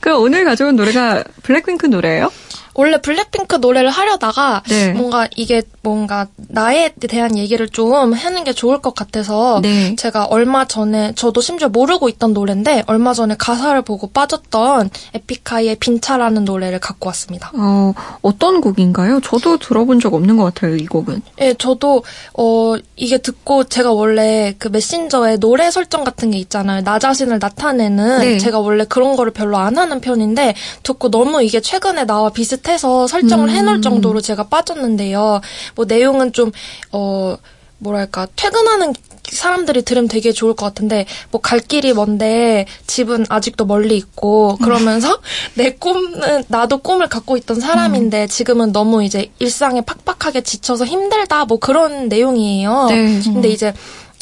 그럼 0.00 0.20
오늘 0.20 0.44
가져온 0.44 0.76
노래가 0.76 1.24
블랙핑크 1.42 1.86
노래예요? 1.86 2.30
원래 2.74 3.00
블랙핑크 3.00 3.56
노래를 3.56 3.88
하려다가 3.90 4.62
네. 4.68 4.92
뭔가 4.92 5.28
이게 5.36 5.62
뭔가 5.82 6.26
나에 6.48 6.90
대한 7.08 7.36
얘기를 7.38 7.68
좀 7.68 8.12
하는 8.12 8.44
게 8.44 8.52
좋을 8.52 8.80
것 8.80 8.94
같아서 8.94 9.60
네. 9.62 9.94
제가 9.96 10.24
얼마 10.24 10.66
전에 10.66 11.12
저도 11.14 11.40
심지어 11.40 11.68
모르고 11.68 12.08
있던 12.08 12.32
노래인데 12.32 12.84
얼마 12.86 13.14
전에 13.14 13.36
가사를 13.38 13.80
보고 13.82 14.08
빠졌던 14.08 14.90
에픽하이의 15.14 15.76
빈차라는 15.76 16.44
노래를 16.44 16.80
갖고 16.80 17.08
왔습니다. 17.08 17.52
어, 17.54 17.94
어떤 18.22 18.60
곡인가요? 18.60 19.20
저도 19.20 19.58
들어본 19.58 20.00
적 20.00 20.14
없는 20.14 20.36
것 20.36 20.44
같아요, 20.44 20.76
이 20.76 20.86
곡은. 20.86 21.22
예, 21.40 21.54
저도 21.54 22.02
어 22.36 22.74
이게 22.96 23.18
듣고 23.18 23.64
제가 23.64 23.92
원래 23.92 24.54
그 24.58 24.68
메신저에 24.68 25.36
노래 25.36 25.70
설정 25.70 26.02
같은 26.02 26.30
게 26.32 26.38
있잖아요. 26.38 26.82
나 26.82 26.98
자신을 26.98 27.38
나타내는 27.38 28.18
네. 28.20 28.38
제가 28.38 28.58
원래 28.58 28.84
그런 28.84 29.14
거를 29.16 29.32
별로 29.32 29.58
안 29.58 29.78
하는 29.78 30.00
편인데 30.00 30.54
듣고 30.82 31.10
너무 31.10 31.42
이게 31.42 31.60
최근에 31.60 32.04
나와 32.04 32.30
비슷 32.30 32.63
해서 32.68 33.06
설정을 33.06 33.48
음. 33.48 33.54
해놓을 33.54 33.82
정도로 33.82 34.20
제가 34.20 34.44
빠졌는데요. 34.44 35.40
뭐 35.74 35.84
내용은 35.84 36.32
좀 36.32 36.52
어 36.92 37.36
뭐랄까 37.78 38.26
퇴근하는 38.36 38.94
사람들이 39.24 39.82
들으면 39.82 40.08
되게 40.08 40.32
좋을 40.32 40.54
것 40.54 40.64
같은데 40.66 41.06
뭐 41.30 41.40
갈 41.40 41.60
길이 41.60 41.92
먼데 41.92 42.66
집은 42.86 43.26
아직도 43.28 43.66
멀리 43.66 43.96
있고 43.96 44.56
그러면서 44.62 45.20
내 45.54 45.72
꿈은 45.72 46.44
나도 46.48 46.78
꿈을 46.78 47.08
갖고 47.08 47.36
있던 47.36 47.60
사람인데 47.60 48.28
지금은 48.28 48.72
너무 48.72 49.02
이제 49.04 49.30
일상에 49.38 49.82
팍팍하게 49.82 50.42
지쳐서 50.42 50.84
힘들다 50.86 51.44
뭐 51.46 51.58
그런 51.58 52.08
내용이에요. 52.08 52.86
네. 52.88 53.20
근데 53.24 53.48
이제 53.48 53.74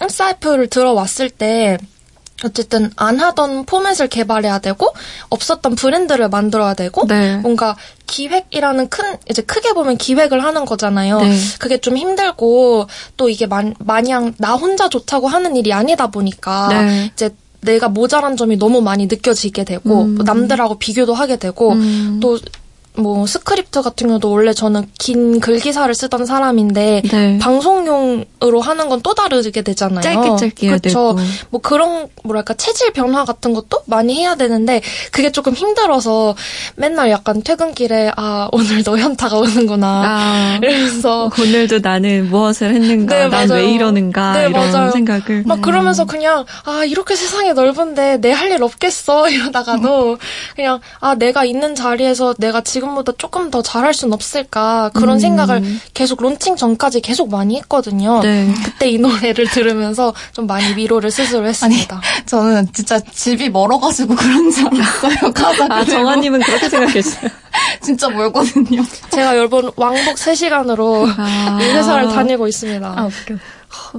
사이프를 0.09 0.69
들어왔을 0.69 1.31
때 1.31 1.79
어쨌든 2.45 2.91
안 2.97 3.21
하던 3.21 3.65
포맷을 3.65 4.09
개발해야 4.09 4.59
되고 4.59 4.89
없었던 5.31 5.75
브랜드를 5.75 6.29
만들어야 6.29 6.75
되고 6.75 7.07
네. 7.07 7.37
뭔가 7.37 7.77
기획이라는 8.07 8.89
큰 8.89 9.17
이제 9.31 9.43
크게 9.43 9.73
보면 9.73 9.97
기획을 9.97 10.43
하는 10.45 10.65
거잖아요. 10.65 11.21
네. 11.21 11.37
그게 11.59 11.79
좀 11.79 11.97
힘들고 11.97 12.87
또 13.17 13.29
이게 13.29 13.47
만, 13.47 13.75
마냥 13.79 14.35
나 14.39 14.55
혼자 14.55 14.89
좋다고 14.89 15.29
하는 15.29 15.57
일이 15.57 15.73
아니다 15.73 16.09
보니까 16.09 16.69
네. 16.69 17.11
이제 17.13 17.31
내가 17.63 17.89
모자란 17.89 18.37
점이 18.37 18.57
너무 18.57 18.81
많이 18.81 19.07
느껴지게 19.07 19.65
되고 19.65 20.03
음. 20.03 20.19
또 20.19 20.25
남들하고 20.25 20.79
비교도 20.79 21.15
하게 21.15 21.37
되고 21.37 21.73
음. 21.73 22.19
또 22.21 22.39
뭐 22.95 23.27
스크립트 23.27 23.81
같은 23.83 24.09
경우도 24.09 24.31
원래 24.31 24.53
저는 24.53 24.87
긴 24.99 25.41
글 25.41 25.59
기사를 25.59 25.93
쓰던 25.95 26.27
사람인데 26.27 27.03
네. 27.11 27.39
방송용으로 27.39 28.61
하는 28.61 28.89
건 28.89 29.03
또 29.03 29.15
다르게 29.15 29.63
되잖아요. 29.63 30.01
짧게 30.03 30.37
짧게 30.39 30.67
해야 30.69 30.77
그쵸. 30.77 30.89
되고. 31.17 31.19
뭐 31.51 31.61
그런 31.61 32.07
뭐랄까 32.23 32.55
체질 32.55 32.93
변화 32.93 33.25
같은 33.25 33.53
것도 33.55 33.83
많이 33.87 34.15
해야 34.15 34.37
되는데 34.37 34.81
그게 35.11 35.33
조금 35.33 35.55
힘들어서 35.55 36.37
맨날 36.77 37.11
약간 37.11 37.43
퇴근길에 37.43 38.13
아 38.17 38.49
오늘도 38.53 38.97
현타가 38.99 39.37
오는구나 39.39 39.87
아, 40.05 40.59
이러면서 40.63 41.31
오늘도 41.41 41.81
나는 41.81 42.29
무엇을 42.31 42.75
했는가, 42.75 43.15
네, 43.17 43.29
난 43.29 43.49
맞아요. 43.49 43.63
왜 43.65 43.71
이러는가 43.73 44.33
네, 44.35 44.49
이런 44.51 44.71
맞아요. 44.71 44.91
생각을. 44.93 45.43
막 45.47 45.61
그러면서 45.63 46.05
그냥 46.05 46.45
아 46.65 46.85
이렇게 46.85 47.17
세상이 47.17 47.53
넓은데 47.55 48.19
내 48.19 48.33
할 48.33 48.53
일 48.53 48.63
없겠어 48.63 49.29
이러다가도 49.31 50.19
그냥 50.55 50.81
아 51.01 51.15
내가 51.15 51.45
있는 51.45 51.75
자리에서 51.75 52.35
내가 52.39 52.61
지금 52.61 52.82
보다 52.95 53.13
조금 53.19 53.51
더 53.51 53.63
잘할 53.63 53.95
순 53.95 54.13
없을까 54.13 54.91
그런 54.95 55.19
생각을 55.19 55.63
계속 55.95 56.23
론칭 56.23 56.57
전까지 56.57 57.01
계속 57.01 57.31
많이 57.31 57.57
했거든요. 57.59 58.21
네. 58.23 58.53
그때 58.65 58.91
이 58.91 58.99
노래를 58.99 59.47
들으면서 59.49 60.13
좀 60.33 60.47
많이 60.47 60.77
위로를 60.77 61.11
스스로 61.11 61.47
했습니다. 61.47 62.01
저는 62.27 62.73
진짜 62.73 62.99
집이 63.01 63.51
멀어가지고 63.51 64.15
그런 64.15 64.51
줄 64.51 64.67
알았어요. 64.67 65.33
가사 65.35 65.67
아. 65.71 65.85
정아님은 65.85 66.41
그렇게 66.41 66.69
생각했어요. 66.69 67.31
진짜 67.83 68.09
멀거든요. 68.09 68.83
제가 69.11 69.37
여러분 69.37 69.71
왕복 69.77 70.17
3시간으로 70.17 71.13
아. 71.17 71.59
이 71.61 71.65
회사를 71.65 72.09
다니고 72.09 72.49
있습니다. 72.49 73.07
웃겨. 73.07 73.37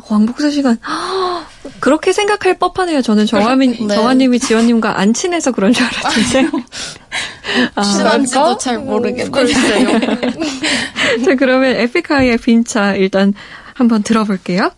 왕복사 0.10 0.50
시간. 0.50 0.78
그렇게 1.80 2.14
생각할 2.14 2.58
법하네요. 2.58 3.02
저는 3.02 3.26
정아민, 3.26 3.88
네. 3.88 3.96
정아님이 3.96 4.40
지원님과 4.40 5.00
안 5.00 5.14
친해서 5.14 5.52
그런 5.52 5.74
줄 5.74 5.86
알았는데. 5.86 6.50
아, 7.76 7.82
친한지도 7.84 8.58
잘 8.58 8.80
모르겠네요. 8.80 9.32
글쎄요. 9.32 9.88
자, 11.26 11.36
그러면 11.38 11.76
에픽하이의 11.76 12.38
빈차 12.38 12.96
일단 12.96 13.34
한번 13.74 14.04
들어볼게요. 14.04 14.72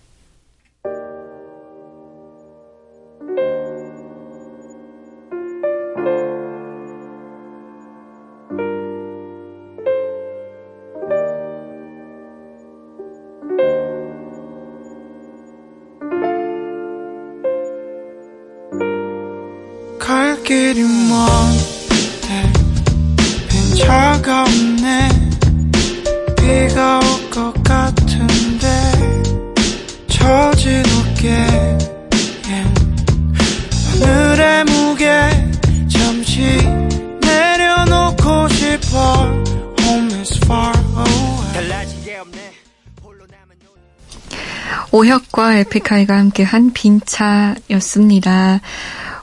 오혁과 44.96 45.58
에픽하이가 45.58 46.18
함께한 46.18 46.72
빈차였습니다. 46.72 48.62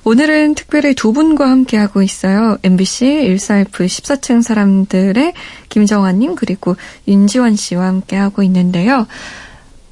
오늘은 0.05 0.55
특별히 0.55 0.95
두 0.95 1.15
분과 1.15 1.49
함께하고 1.49 2.03
있어요. 2.03 2.59
MBC 2.63 3.07
14F 3.07 3.87
14층 3.87 4.43
사람들의 4.43 5.33
김정환님 5.71 6.35
그리고 6.35 6.77
윤지원 7.09 7.57
씨와 7.57 7.87
함께하고 7.87 8.43
있는데요. 8.43 9.07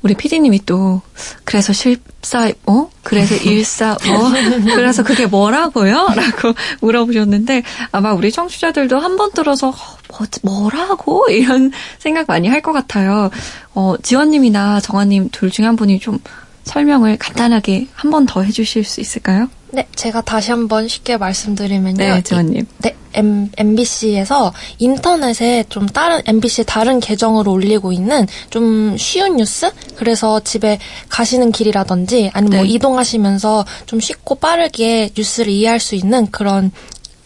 우리 0.02 0.14
PD님이 0.14 0.64
또 0.64 1.02
그래서 1.44 1.72
실사 1.72 2.50
어 2.66 2.90
그래서 3.02 3.34
일사 3.44 3.96
뭐 4.06 4.30
그래서 4.74 5.02
그게 5.02 5.26
뭐라고요? 5.26 6.08
라고 6.16 6.54
물어보셨는데 6.80 7.62
아마 7.92 8.12
우리 8.12 8.32
청취자들도 8.32 8.98
한 8.98 9.16
번 9.16 9.32
들어서 9.32 9.68
어, 9.68 9.74
뭐, 10.08 10.26
뭐라고 10.42 11.26
이런 11.28 11.70
생각 11.98 12.26
많이 12.28 12.48
할 12.48 12.62
것 12.62 12.72
같아요. 12.72 13.30
어 13.74 13.94
지원님이나 14.02 14.80
정아님 14.80 15.28
둘 15.30 15.50
중에 15.50 15.66
한 15.66 15.76
분이 15.76 15.98
좀 16.00 16.18
설명을 16.64 17.16
간단하게 17.18 17.88
한 17.94 18.10
번 18.10 18.26
더 18.26 18.42
해주실 18.42 18.84
수 18.84 19.00
있을까요? 19.00 19.48
네, 19.72 19.86
제가 19.94 20.20
다시 20.22 20.50
한번 20.50 20.88
쉽게 20.88 21.16
말씀드리면요. 21.16 21.96
네, 21.96 22.22
지원님. 22.22 22.66
네, 22.78 22.96
M, 23.14 23.50
MBC에서 23.56 24.52
인터넷에 24.78 25.64
좀 25.68 25.86
다른, 25.86 26.20
MBC 26.26 26.64
다른 26.64 27.00
계정으로 27.00 27.52
올리고 27.52 27.92
있는 27.92 28.26
좀 28.50 28.96
쉬운 28.96 29.36
뉴스? 29.36 29.70
그래서 29.96 30.40
집에 30.40 30.78
가시는 31.08 31.52
길이라든지 31.52 32.30
아니면 32.32 32.58
뭐 32.58 32.66
네. 32.66 32.72
이동하시면서 32.72 33.64
좀 33.86 34.00
쉽고 34.00 34.36
빠르게 34.36 35.10
뉴스를 35.16 35.52
이해할 35.52 35.80
수 35.80 35.94
있는 35.94 36.30
그런, 36.30 36.70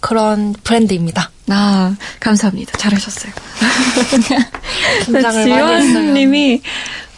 그런 0.01 0.53
브랜드입니다. 0.65 1.31
아 1.49 1.95
감사합니다. 2.21 2.79
잘하셨어요. 2.79 3.33
긴장을. 5.05 5.45
지원님이 5.45 6.63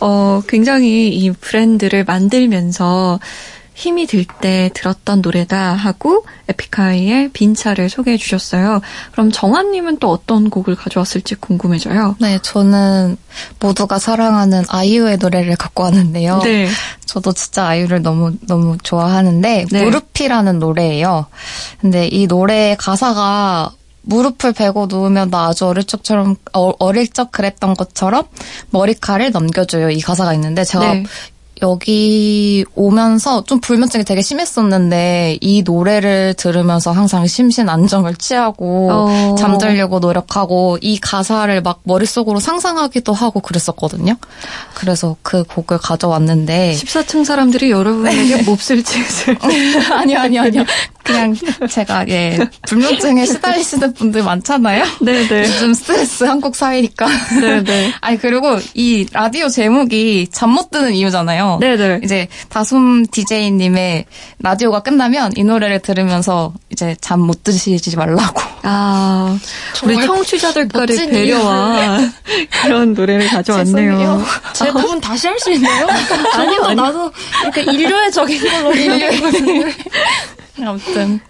어 0.00 0.42
굉장히 0.48 1.08
이 1.08 1.30
브랜드를 1.30 2.04
만들면서 2.04 3.20
힘이 3.76 4.06
들 4.06 4.24
때 4.40 4.70
들었던 4.74 5.20
노래다 5.20 5.74
하고 5.74 6.24
에픽하이의 6.48 7.28
빈차를 7.28 7.90
소개해 7.90 8.16
주셨어요. 8.16 8.80
그럼 9.12 9.30
정한님은 9.30 9.98
또 9.98 10.10
어떤 10.10 10.48
곡을 10.48 10.74
가져왔을지 10.74 11.34
궁금해져요. 11.36 12.16
네, 12.18 12.38
저는 12.42 13.18
모두가 13.60 13.98
사랑하는 13.98 14.64
아이유의 14.68 15.18
노래를 15.18 15.56
갖고 15.56 15.82
왔는데요. 15.84 16.40
네. 16.42 16.68
저도 17.04 17.32
진짜 17.34 17.66
아이유를 17.66 18.00
너무 18.02 18.32
너무 18.46 18.78
좋아하는데 18.82 19.66
네. 19.70 19.84
무릎이라는 19.84 20.58
노래예요. 20.58 21.26
근데 21.80 22.08
이 22.08 22.26
노래 22.26 22.76
가사가 22.78 23.72
무릎을 24.02 24.52
베고 24.52 24.86
누우면 24.86 25.30
나 25.30 25.48
아주 25.48 25.66
어릴 25.66 25.84
적처럼 25.84 26.36
어, 26.54 26.72
어릴 26.78 27.08
적 27.08 27.30
그랬던 27.30 27.74
것처럼 27.74 28.24
머리카락을 28.70 29.32
넘겨줘요. 29.32 29.90
이 29.90 30.00
가사가 30.00 30.32
있는데 30.34 30.64
제가 30.64 30.94
네. 30.94 31.04
여기 31.62 32.64
오면서 32.74 33.44
좀 33.44 33.60
불면증이 33.60 34.04
되게 34.04 34.20
심했었는데 34.22 35.38
이 35.40 35.62
노래를 35.62 36.34
들으면서 36.34 36.92
항상 36.92 37.26
심신 37.26 37.68
안정을 37.68 38.16
취하고 38.16 38.88
어. 38.90 39.34
잠들려고 39.38 39.98
노력하고 39.98 40.78
이 40.80 40.98
가사를 40.98 41.62
막 41.62 41.80
머릿속으로 41.84 42.40
상상하기도 42.40 43.12
하고 43.12 43.40
그랬었거든요. 43.40 44.16
그래서 44.74 45.16
그 45.22 45.44
곡을 45.44 45.78
가져왔는데 45.78 46.72
14층 46.74 47.24
사람들이 47.24 47.70
여러분에게 47.70 48.42
몹쓸 48.42 48.82
짓을 48.82 49.36
아니요 49.92 50.18
아니요 50.18 50.40
아니요 50.42 50.64
그냥 51.02 51.36
제가 51.70 52.08
예 52.08 52.36
불면증에 52.66 53.24
시달리시는 53.26 53.94
분들 53.94 54.22
많잖아요. 54.24 54.84
네네. 55.00 55.42
요즘 55.44 55.72
스트레스 55.72 56.24
한국 56.24 56.56
사회니까. 56.56 57.06
네네. 57.40 57.92
아니 58.02 58.18
그리고 58.18 58.58
이 58.74 59.06
라디오 59.12 59.48
제목이 59.48 60.28
잠 60.32 60.56
못 60.56 60.70
드는 60.70 60.94
이유잖아요. 60.94 61.45
네네. 61.60 62.00
이제 62.04 62.28
다솜 62.48 63.06
DJ님의 63.10 64.04
라디오가 64.40 64.80
끝나면 64.80 65.32
이 65.36 65.44
노래를 65.44 65.80
들으면서 65.80 66.52
이제 66.70 66.94
잠 67.00 67.20
못 67.20 67.42
드시지 67.44 67.96
말라고. 67.96 68.40
아, 68.62 69.36
우리 69.84 69.96
멋진 70.86 71.10
배려와 71.10 71.98
그런 72.62 72.94
노래를 72.94 73.28
가져왔네요. 73.28 74.24
제 74.52 74.70
부분 74.72 75.00
다시 75.00 75.26
할 75.28 75.38
수 75.38 75.50
있나요? 75.52 75.86
아니요, 76.34 76.62
아니요. 76.64 76.74
나도 76.74 77.12
이렇게 77.42 77.62
인류애적인 77.62 78.40
걸로 78.48 78.72
인류애거든요. 78.74 79.66
아무튼 80.62 81.20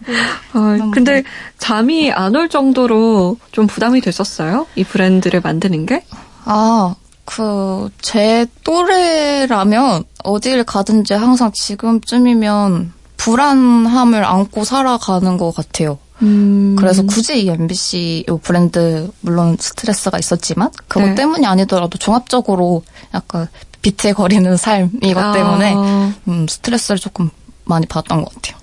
어, 0.54 0.90
근데 0.92 1.22
잠이 1.58 2.12
안 2.12 2.36
올 2.36 2.48
정도로 2.48 3.36
좀 3.52 3.66
부담이 3.66 4.00
됐었어요? 4.00 4.66
이 4.76 4.84
브랜드를 4.84 5.40
만드는 5.40 5.86
게? 5.86 6.04
아. 6.44 6.94
그, 7.26 7.90
제 8.00 8.46
또래라면 8.64 10.04
어디를 10.24 10.64
가든지 10.64 11.12
항상 11.12 11.52
지금쯤이면 11.52 12.92
불안함을 13.18 14.24
안고 14.24 14.64
살아가는 14.64 15.36
것 15.36 15.54
같아요. 15.54 15.98
음, 16.22 16.76
그래서 16.78 17.02
굳이 17.02 17.42
이 17.44 17.48
MBC 17.50 18.24
요 18.28 18.38
브랜드 18.38 19.10
물론 19.20 19.56
스트레스가 19.60 20.18
있었지만 20.18 20.70
그것 20.88 21.08
네. 21.08 21.14
때문이 21.14 21.44
아니더라도 21.44 21.98
종합적으로 21.98 22.82
약간 23.12 23.48
비틀거리는 23.82 24.56
삶 24.56 24.90
이것 25.02 25.22
아. 25.22 25.32
때문에 25.32 25.74
음, 26.28 26.46
스트레스를 26.48 26.98
조금 26.98 27.28
많이 27.64 27.86
받았던 27.86 28.24
것 28.24 28.32
같아요. 28.34 28.56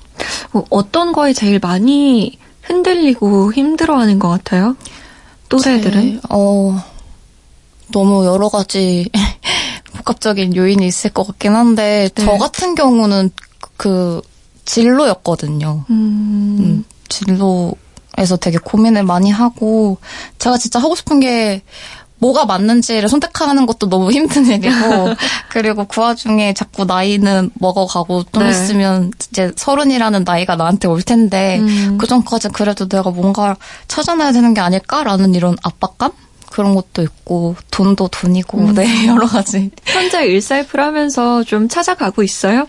어, 0.53 0.63
어떤 0.71 1.11
거에 1.13 1.33
제일 1.33 1.59
많이 1.59 2.39
흔들리고 2.63 3.53
힘들어하는 3.53 4.17
것 4.19 4.29
같아요? 4.29 4.75
또래들은? 5.49 6.01
제- 6.13 6.19
어 6.29 6.83
너무 7.93 8.25
여러 8.25 8.49
가지 8.49 9.09
복합적인 9.95 10.55
요인이 10.55 10.85
있을 10.85 11.11
것 11.11 11.25
같긴 11.25 11.55
한데 11.55 12.09
네. 12.13 12.25
저 12.25 12.37
같은 12.37 12.75
경우는 12.75 13.29
그 13.77 14.21
진로였거든요. 14.65 15.85
음, 15.89 16.57
음, 16.59 16.85
진로 17.07 17.75
에서 18.17 18.37
되게 18.37 18.59
고민을 18.59 19.03
많이 19.03 19.31
하고 19.31 19.97
제가 20.37 20.59
진짜 20.59 20.79
하고 20.79 20.93
싶은 20.93 21.19
게 21.19 21.63
뭐가 22.19 22.45
맞는지를 22.45 23.09
선택하는 23.09 23.65
것도 23.65 23.89
너무 23.89 24.11
힘든 24.13 24.45
일이고 24.45 24.69
그리고 25.49 25.85
그 25.85 25.99
와중에 25.99 26.53
자꾸 26.53 26.85
나이는 26.85 27.49
먹어가고 27.55 28.23
좀 28.31 28.43
네. 28.43 28.49
있으면 28.51 29.11
이제 29.29 29.51
서른이라는 29.55 30.23
나이가 30.25 30.55
나한테 30.55 30.87
올 30.87 31.01
텐데 31.01 31.57
음. 31.59 31.97
그 31.99 32.05
전까지 32.05 32.49
그래도 32.49 32.87
내가 32.87 33.09
뭔가 33.09 33.57
찾아내야 33.87 34.31
되는 34.31 34.53
게 34.53 34.61
아닐까라는 34.61 35.33
이런 35.33 35.57
압박감 35.63 36.11
그런 36.53 36.75
것도 36.75 37.01
있고 37.01 37.55
돈도 37.71 38.09
돈이고 38.09 38.59
음. 38.59 38.73
네 38.75 38.85
여러 39.07 39.25
가지 39.25 39.71
혼자 39.93 40.21
일사이프를 40.21 40.83
하면서 40.83 41.43
좀 41.43 41.67
찾아가고 41.67 42.21
있어요? 42.21 42.67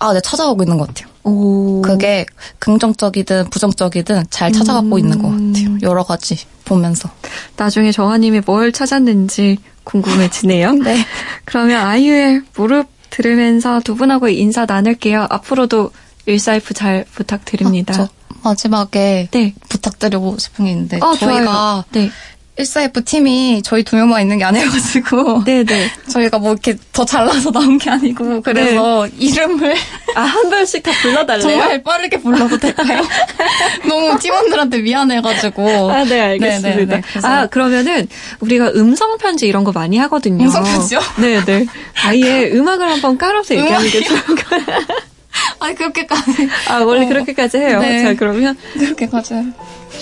아 0.00 0.12
네 0.12 0.20
찾아가고 0.20 0.62
있는 0.64 0.78
것 0.78 0.88
같아요. 0.88 1.08
오. 1.22 1.82
그게 1.82 2.26
긍정적이든 2.58 3.50
부정적이든 3.50 4.24
잘 4.30 4.50
찾아가고 4.50 4.96
음. 4.96 4.98
있는 4.98 5.18
것 5.22 5.28
같아요. 5.28 5.78
여러 5.82 6.02
가지 6.02 6.36
보면서. 6.64 7.10
나중에 7.56 7.92
정아님이 7.92 8.40
뭘 8.46 8.72
찾았는지 8.72 9.58
궁금해지네요. 9.84 10.72
네. 10.82 10.96
그러면 11.44 11.84
아이유의 11.86 12.42
무릎 12.56 12.88
들으면서 13.10 13.80
두 13.84 13.94
분하고 13.94 14.28
인사 14.28 14.64
나눌게요. 14.64 15.26
앞으로도 15.30 15.90
일사이프 16.26 16.74
잘 16.74 17.04
부탁드립니다. 17.12 17.92
저 17.92 18.08
마지막에 18.42 19.28
네. 19.30 19.54
부탁드리고 19.68 20.38
싶은 20.38 20.64
게 20.64 20.70
있는데 20.72 20.98
어, 21.02 21.14
저희가. 21.14 21.84
네. 21.92 22.10
1사F 22.58 23.04
팀이 23.04 23.62
저희 23.64 23.82
두 23.82 23.96
명만 23.96 24.20
있는 24.20 24.38
게 24.38 24.44
아니어가지고 24.44 25.44
네네. 25.44 25.90
저희가 26.10 26.38
뭐 26.38 26.52
이렇게 26.52 26.76
더 26.92 27.04
잘나서 27.04 27.50
나온 27.52 27.78
게 27.78 27.90
아니고 27.90 28.42
그래서 28.42 29.06
이름을 29.06 29.74
아, 30.14 30.20
한 30.20 30.50
번씩 30.50 30.82
다 30.82 30.90
불러달래요? 31.00 31.42
정말 31.42 31.82
빠르게 31.82 32.18
불러도 32.20 32.58
될까요? 32.58 33.02
너무 33.88 34.18
팀원들한테 34.18 34.78
미안해가지고 34.80 35.90
아, 35.90 36.04
네, 36.04 36.20
알겠습니다. 36.20 36.68
네, 36.70 36.84
네, 36.86 37.00
네. 37.00 37.02
아, 37.22 37.46
그러면은 37.46 38.08
우리가 38.40 38.72
음성 38.74 39.16
편지 39.16 39.46
이런 39.46 39.64
거 39.64 39.72
많이 39.72 39.96
하거든요. 39.98 40.44
음성 40.44 40.64
편지요? 40.64 41.00
네, 41.18 41.42
네. 41.44 41.66
아예 42.04 42.50
음악을 42.52 42.90
한번 42.90 43.16
깔아서 43.16 43.54
얘기하는 43.54 43.88
게 43.88 44.02
좋을 44.02 44.20
것 44.22 44.36
같아요. 44.36 44.84
아니 45.60 45.74
그렇게까지 45.74 46.48
아, 46.68 46.78
원래 46.80 47.04
어. 47.04 47.08
그렇게까지 47.08 47.58
해요. 47.58 47.80
네. 47.80 48.02
자, 48.02 48.14
그러면 48.14 48.56
그렇게까지 48.74 49.34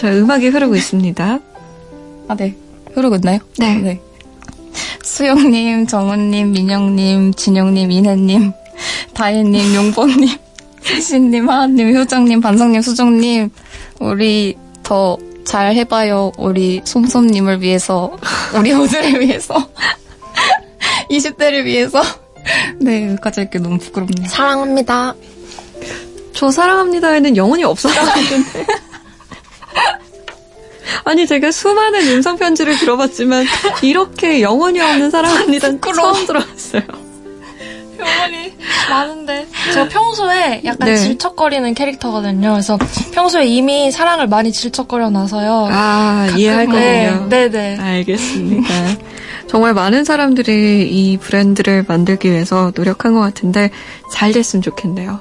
저 0.00 0.08
음악이 0.08 0.48
흐르고 0.48 0.74
있습니다. 0.74 1.40
아 2.28 2.34
네 2.36 2.54
흐르고 2.94 3.16
있나요? 3.16 3.38
네. 3.58 4.00
수영님, 5.02 5.86
정은님, 5.86 6.52
민영님, 6.52 7.34
진영님, 7.34 7.90
이혜님, 7.90 8.52
다혜님, 9.14 9.74
용보님, 9.74 10.28
수신님, 10.84 11.48
하하님, 11.48 11.96
효정님, 11.96 12.40
반성님, 12.40 12.82
수정님, 12.82 13.50
우리 14.00 14.56
더 14.82 15.16
잘 15.48 15.74
해봐요. 15.74 16.30
우리 16.36 16.82
솜솜님을 16.84 17.62
위해서, 17.62 18.14
우리 18.54 18.74
모두를 18.74 19.18
위해서, 19.20 19.54
20대를 21.10 21.64
위해서. 21.64 22.02
네, 22.78 23.08
여기까지 23.12 23.40
할게 23.40 23.58
너무 23.58 23.78
부끄럽네요. 23.78 24.28
사랑합니다. 24.28 25.14
저 26.34 26.50
사랑합니다에는 26.50 27.34
영혼이 27.38 27.64
없었다는데. 27.64 28.66
아니 31.04 31.26
제가 31.26 31.50
수많은 31.50 32.08
음성 32.08 32.36
편지를 32.36 32.76
들어봤지만 32.78 33.44
이렇게 33.82 34.42
영혼이 34.42 34.80
없는 34.80 35.10
부끄러워. 35.80 36.12
처음 36.12 36.26
들어봤어요. 36.26 36.82
병원이 37.98 38.52
많은데. 38.90 39.46
제가 39.72 39.88
평소에 39.88 40.62
약간 40.64 40.88
네. 40.88 40.96
질척거리는 40.96 41.74
캐릭터거든요. 41.74 42.52
그래서 42.52 42.78
평소에 43.12 43.44
이미 43.46 43.90
사랑을 43.90 44.28
많이 44.28 44.52
질척거려 44.52 45.10
놔서요. 45.10 45.68
아 45.70 46.28
이해할 46.36 46.68
네, 46.68 47.10
거군요. 47.10 47.28
네네. 47.28 47.78
알겠습니다. 47.80 48.68
정말 49.48 49.74
많은 49.74 50.04
사람들이 50.04 50.88
이 50.90 51.16
브랜드를 51.16 51.84
만들기 51.88 52.30
위해서 52.30 52.70
노력한 52.74 53.14
것 53.14 53.20
같은데 53.20 53.70
잘 54.12 54.32
됐으면 54.32 54.62
좋겠네요. 54.62 55.20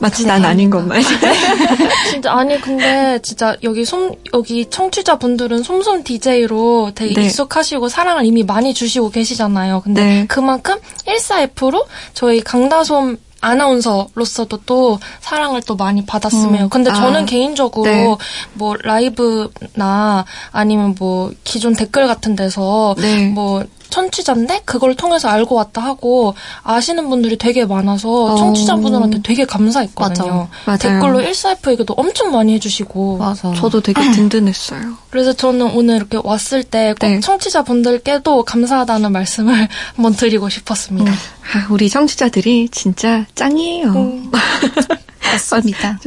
마치 0.00 0.26
난 0.26 0.44
아닌 0.44 0.70
것만. 0.70 1.02
진짜 2.10 2.32
아니 2.32 2.60
근데 2.60 3.18
진짜 3.22 3.56
여기 3.62 3.84
솜 3.84 4.12
여기 4.32 4.66
청취자 4.66 5.18
분들은 5.18 5.62
솜솜 5.62 6.04
DJ로 6.04 6.92
되게 6.94 7.14
네. 7.14 7.26
익숙하시고 7.26 7.88
사랑을 7.88 8.24
이미 8.24 8.42
많이 8.44 8.74
주시고 8.74 9.10
계시잖아요. 9.10 9.82
근데 9.82 10.04
네. 10.04 10.26
그만큼 10.26 10.76
14F로 11.06 11.86
저희 12.14 12.40
강다솜 12.40 13.18
아나운서로서도 13.40 14.60
또 14.66 14.98
사랑을 15.20 15.62
또 15.62 15.76
많이 15.76 16.04
받았으면. 16.04 16.62
음. 16.62 16.68
근데 16.68 16.92
저는 16.92 17.22
아, 17.22 17.24
개인적으로 17.24 17.84
네. 17.84 18.16
뭐 18.54 18.74
라이브나 18.82 20.24
아니면 20.50 20.94
뭐 20.98 21.32
기존 21.44 21.74
댓글 21.74 22.06
같은 22.06 22.34
데서 22.34 22.96
네. 22.98 23.28
뭐 23.28 23.64
청취자인데 23.90 24.62
그걸 24.64 24.94
통해서 24.94 25.28
알고 25.28 25.54
왔다 25.54 25.82
하고 25.82 26.34
아시는 26.62 27.08
분들이 27.08 27.36
되게 27.36 27.64
많아서 27.64 28.08
어. 28.08 28.36
청취자분들한테 28.36 29.22
되게 29.22 29.44
감사했거든요. 29.44 30.48
맞아. 30.66 30.88
맞아요. 30.88 31.00
댓글로 31.00 31.20
14F 31.30 31.70
얘기도 31.72 31.94
엄청 31.94 32.32
많이 32.32 32.54
해주시고. 32.54 33.18
맞아. 33.18 33.52
저도 33.54 33.80
되게 33.80 34.00
든든했어요. 34.12 34.94
그래서 35.10 35.32
저는 35.32 35.74
오늘 35.74 35.96
이렇게 35.96 36.18
왔을 36.22 36.62
때꼭 36.64 36.98
네. 37.00 37.20
청취자분들께도 37.20 38.44
감사하다는 38.44 39.12
말씀을 39.12 39.68
한번 39.96 40.14
드리고 40.14 40.48
싶었습니다. 40.48 41.10
아, 41.10 41.66
우리 41.70 41.88
청취자들이 41.88 42.68
진짜 42.70 43.24
짱이에요. 43.34 43.92
음. 43.92 44.30
맞습니다. 45.32 45.98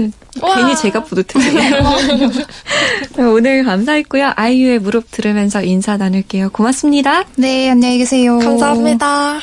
와. 0.41 0.55
괜히 0.55 0.75
제가 0.75 1.03
뿌듯해요. 1.03 1.83
오늘 3.31 3.63
감사했고요. 3.63 4.33
아이유의 4.35 4.79
무릎 4.79 5.11
들으면서 5.11 5.61
인사 5.63 5.97
나눌게요. 5.97 6.49
고맙습니다. 6.51 7.25
네, 7.35 7.69
안녕히 7.71 7.99
계세요. 7.99 8.37
감사합니다. 8.39 9.39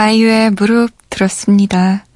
아이유의 0.00 0.52
무릎 0.52 0.90
들었습니다. 1.10 2.06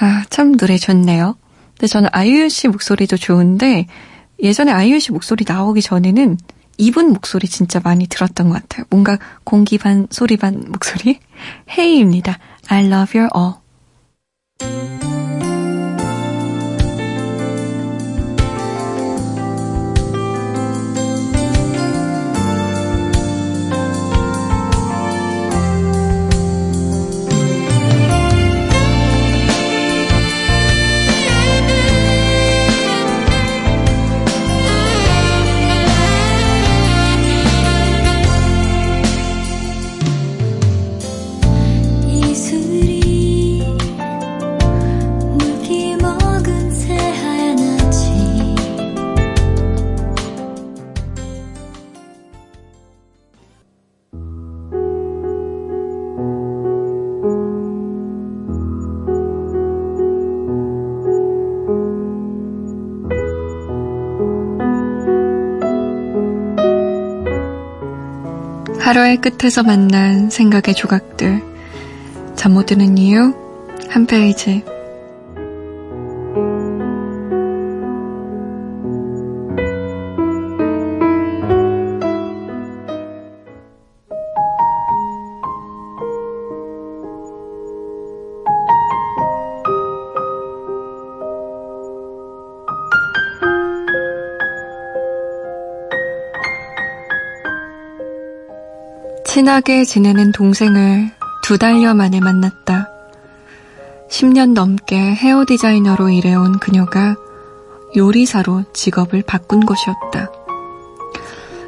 아, 0.00 0.24
참 0.30 0.56
노래 0.56 0.76
좋네요. 0.76 1.36
근데 1.74 1.86
저는 1.86 2.08
아이유 2.10 2.48
씨 2.48 2.66
목소리도 2.66 3.16
좋은데 3.16 3.86
예전에 4.42 4.72
아이유 4.72 4.98
씨 4.98 5.12
목소리 5.12 5.44
나오기 5.46 5.80
전에는 5.80 6.36
이분 6.78 7.12
목소리 7.12 7.46
진짜 7.46 7.80
많이 7.84 8.08
들었던 8.08 8.48
것 8.48 8.54
같아요. 8.54 8.84
뭔가 8.90 9.16
공기 9.44 9.78
반 9.78 10.08
소리 10.10 10.36
반 10.36 10.64
목소리? 10.68 11.20
헤이입니다. 11.78 12.36
I 12.66 12.86
love 12.86 13.20
you 13.20 13.30
all. 13.34 15.05
끝에서 69.30 69.64
만난 69.64 70.30
생각의 70.30 70.74
조각들. 70.74 71.42
잠 72.36 72.52
못 72.52 72.66
드는 72.66 72.96
이유 72.96 73.34
한 73.88 74.06
페이지. 74.06 74.62
친하게 99.36 99.84
지내는 99.84 100.32
동생을 100.32 101.10
두 101.42 101.58
달여 101.58 101.92
만에 101.92 102.20
만났다. 102.20 102.88
10년 104.08 104.54
넘게 104.54 104.96
헤어 104.96 105.44
디자이너로 105.46 106.08
일해온 106.08 106.58
그녀가 106.58 107.16
요리사로 107.94 108.64
직업을 108.72 109.24
바꾼 109.26 109.66
것이었다. 109.66 110.30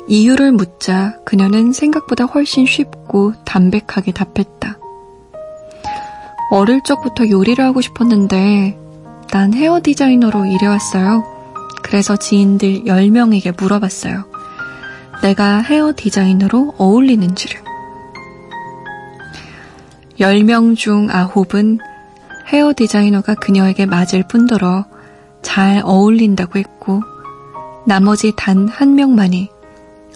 이유를 0.06 0.52
묻자 0.52 1.18
그녀는 1.26 1.74
생각보다 1.74 2.24
훨씬 2.24 2.64
쉽고 2.64 3.34
담백하게 3.44 4.12
답했다. 4.12 4.78
어릴 6.50 6.80
적부터 6.82 7.28
요리를 7.28 7.62
하고 7.62 7.82
싶었는데 7.82 8.78
난 9.30 9.52
헤어 9.52 9.80
디자이너로 9.82 10.46
일해왔어요. 10.46 11.22
그래서 11.82 12.16
지인들 12.16 12.84
10명에게 12.84 13.60
물어봤어요. 13.60 14.37
내가 15.22 15.60
헤어 15.60 15.92
디자이너로 15.96 16.74
어울리는지를. 16.78 17.60
10명 20.20 20.76
중 20.76 21.08
9은 21.08 21.78
헤어 22.52 22.72
디자이너가 22.74 23.34
그녀에게 23.34 23.86
맞을 23.86 24.24
뿐더러 24.28 24.86
잘 25.42 25.82
어울린다고 25.84 26.58
했고, 26.58 27.02
나머지 27.86 28.32
단 28.36 28.68
한 28.68 28.94
명만이 28.94 29.50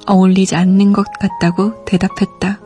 어울리지 0.07 0.57
않는 0.57 0.93
것 0.93 1.07
같다고 1.21 1.85
대답했다. 1.85 2.59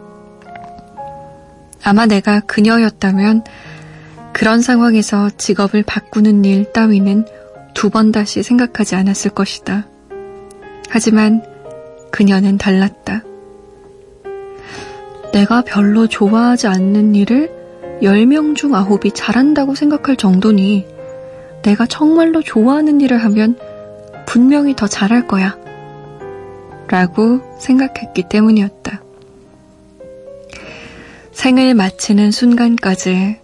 아마 1.84 2.06
내가 2.06 2.40
그녀였다면 2.40 3.44
그런 4.32 4.60
상황에서 4.62 5.30
직업을 5.30 5.82
바꾸는 5.82 6.44
일 6.44 6.72
따위는 6.72 7.26
두 7.74 7.90
번 7.90 8.10
다시 8.10 8.42
생각하지 8.42 8.96
않았을 8.96 9.30
것이다. 9.32 9.86
하지만 10.88 11.42
그녀는 12.16 12.56
달랐다. 12.56 13.22
내가 15.34 15.60
별로 15.60 16.06
좋아하지 16.06 16.66
않는 16.66 17.14
일을 17.14 17.50
10명 18.00 18.56
중 18.56 18.70
9이 18.70 19.12
잘한다고 19.14 19.74
생각할 19.74 20.16
정도니 20.16 20.86
내가 21.60 21.84
정말로 21.84 22.40
좋아하는 22.40 23.02
일을 23.02 23.18
하면 23.18 23.58
분명히 24.24 24.74
더 24.74 24.86
잘할 24.86 25.28
거야. 25.28 25.58
라고 26.88 27.42
생각했기 27.58 28.30
때문이었다. 28.30 29.02
생을 31.32 31.74
마치는 31.74 32.30
순간까지 32.30 33.40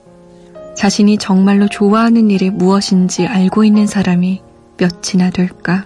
자신이 0.75 1.19
정말로 1.19 1.69
좋아하는 1.69 2.31
일이 2.31 2.49
무엇인지 2.49 3.27
알고 3.27 3.65
있는 3.65 3.87
사람이 3.87 4.41
몇이나 4.79 5.29
될까? 5.29 5.85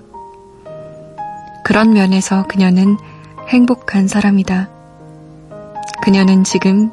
그런 1.66 1.94
면에서 1.94 2.44
그녀는 2.44 2.96
행복한 3.48 4.06
사람이다. 4.06 4.68
그녀는 6.00 6.44
지금 6.44 6.92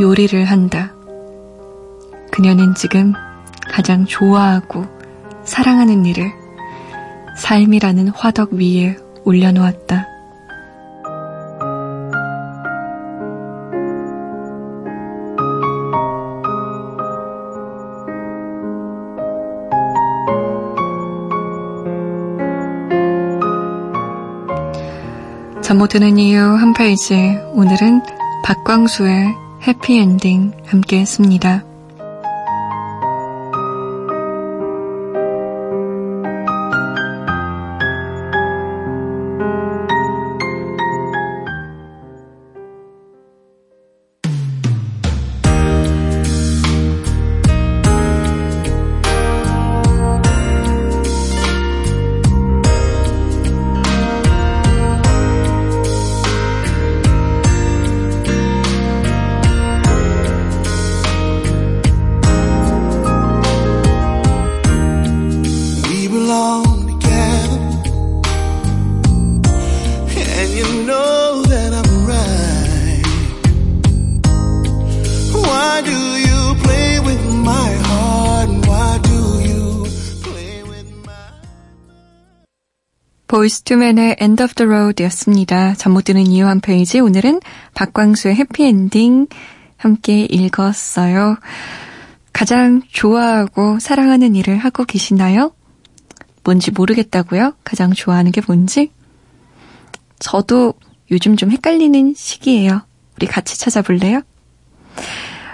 요리를 0.00 0.44
한다. 0.46 0.92
그녀는 2.32 2.74
지금 2.74 3.12
가장 3.70 4.06
좋아하고 4.06 4.84
사랑하는 5.44 6.06
일을 6.06 6.32
삶이라는 7.38 8.08
화덕 8.08 8.52
위에 8.52 8.96
올려놓았다. 9.22 10.08
잠 25.70 25.78
못 25.78 25.86
드는 25.86 26.18
이유 26.18 26.40
한 26.40 26.74
페이지. 26.74 27.14
오늘은 27.52 28.02
박광수의 28.42 29.36
해피엔딩 29.68 30.50
함께 30.66 30.98
했습니다. 30.98 31.62
보이스 83.40 83.62
투맨의 83.62 84.16
End 84.20 84.42
of 84.42 84.52
the 84.52 84.70
Road 84.70 85.02
였습니다. 85.04 85.72
잠 85.72 85.94
못 85.94 86.04
드는 86.04 86.26
이유 86.26 86.46
한 86.46 86.60
페이지. 86.60 87.00
오늘은 87.00 87.40
박광수의 87.72 88.34
해피엔딩 88.34 89.28
함께 89.78 90.26
읽었어요. 90.26 91.38
가장 92.34 92.82
좋아하고 92.92 93.78
사랑하는 93.78 94.36
일을 94.36 94.58
하고 94.58 94.84
계시나요? 94.84 95.54
뭔지 96.44 96.70
모르겠다고요? 96.70 97.54
가장 97.64 97.94
좋아하는 97.94 98.30
게 98.30 98.42
뭔지? 98.46 98.92
저도 100.18 100.74
요즘 101.10 101.34
좀 101.36 101.50
헷갈리는 101.50 102.12
시기예요. 102.14 102.82
우리 103.16 103.26
같이 103.26 103.58
찾아볼래요? 103.58 104.20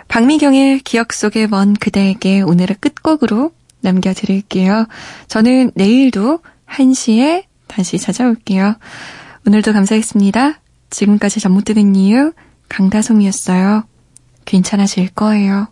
박미경의 0.09 0.81
기억 0.81 1.13
속에 1.13 1.47
먼 1.47 1.75
그대에게 1.75 2.41
오늘의 2.41 2.79
끝곡으로 2.81 3.53
남겨드릴게요. 3.83 4.89
저는 5.29 5.71
내일도 5.77 6.41
1시에 6.69 7.45
다시 7.67 7.99
찾아올게요. 7.99 8.77
오늘도 9.47 9.73
감사했습니다. 9.73 10.61
지금까지 10.91 11.41
잠 11.41 11.53
못 11.53 11.65
드는 11.65 11.95
이유 11.97 12.33
강다솜이었어요. 12.69 13.85
괜찮아질 14.45 15.11
거예요. 15.11 15.69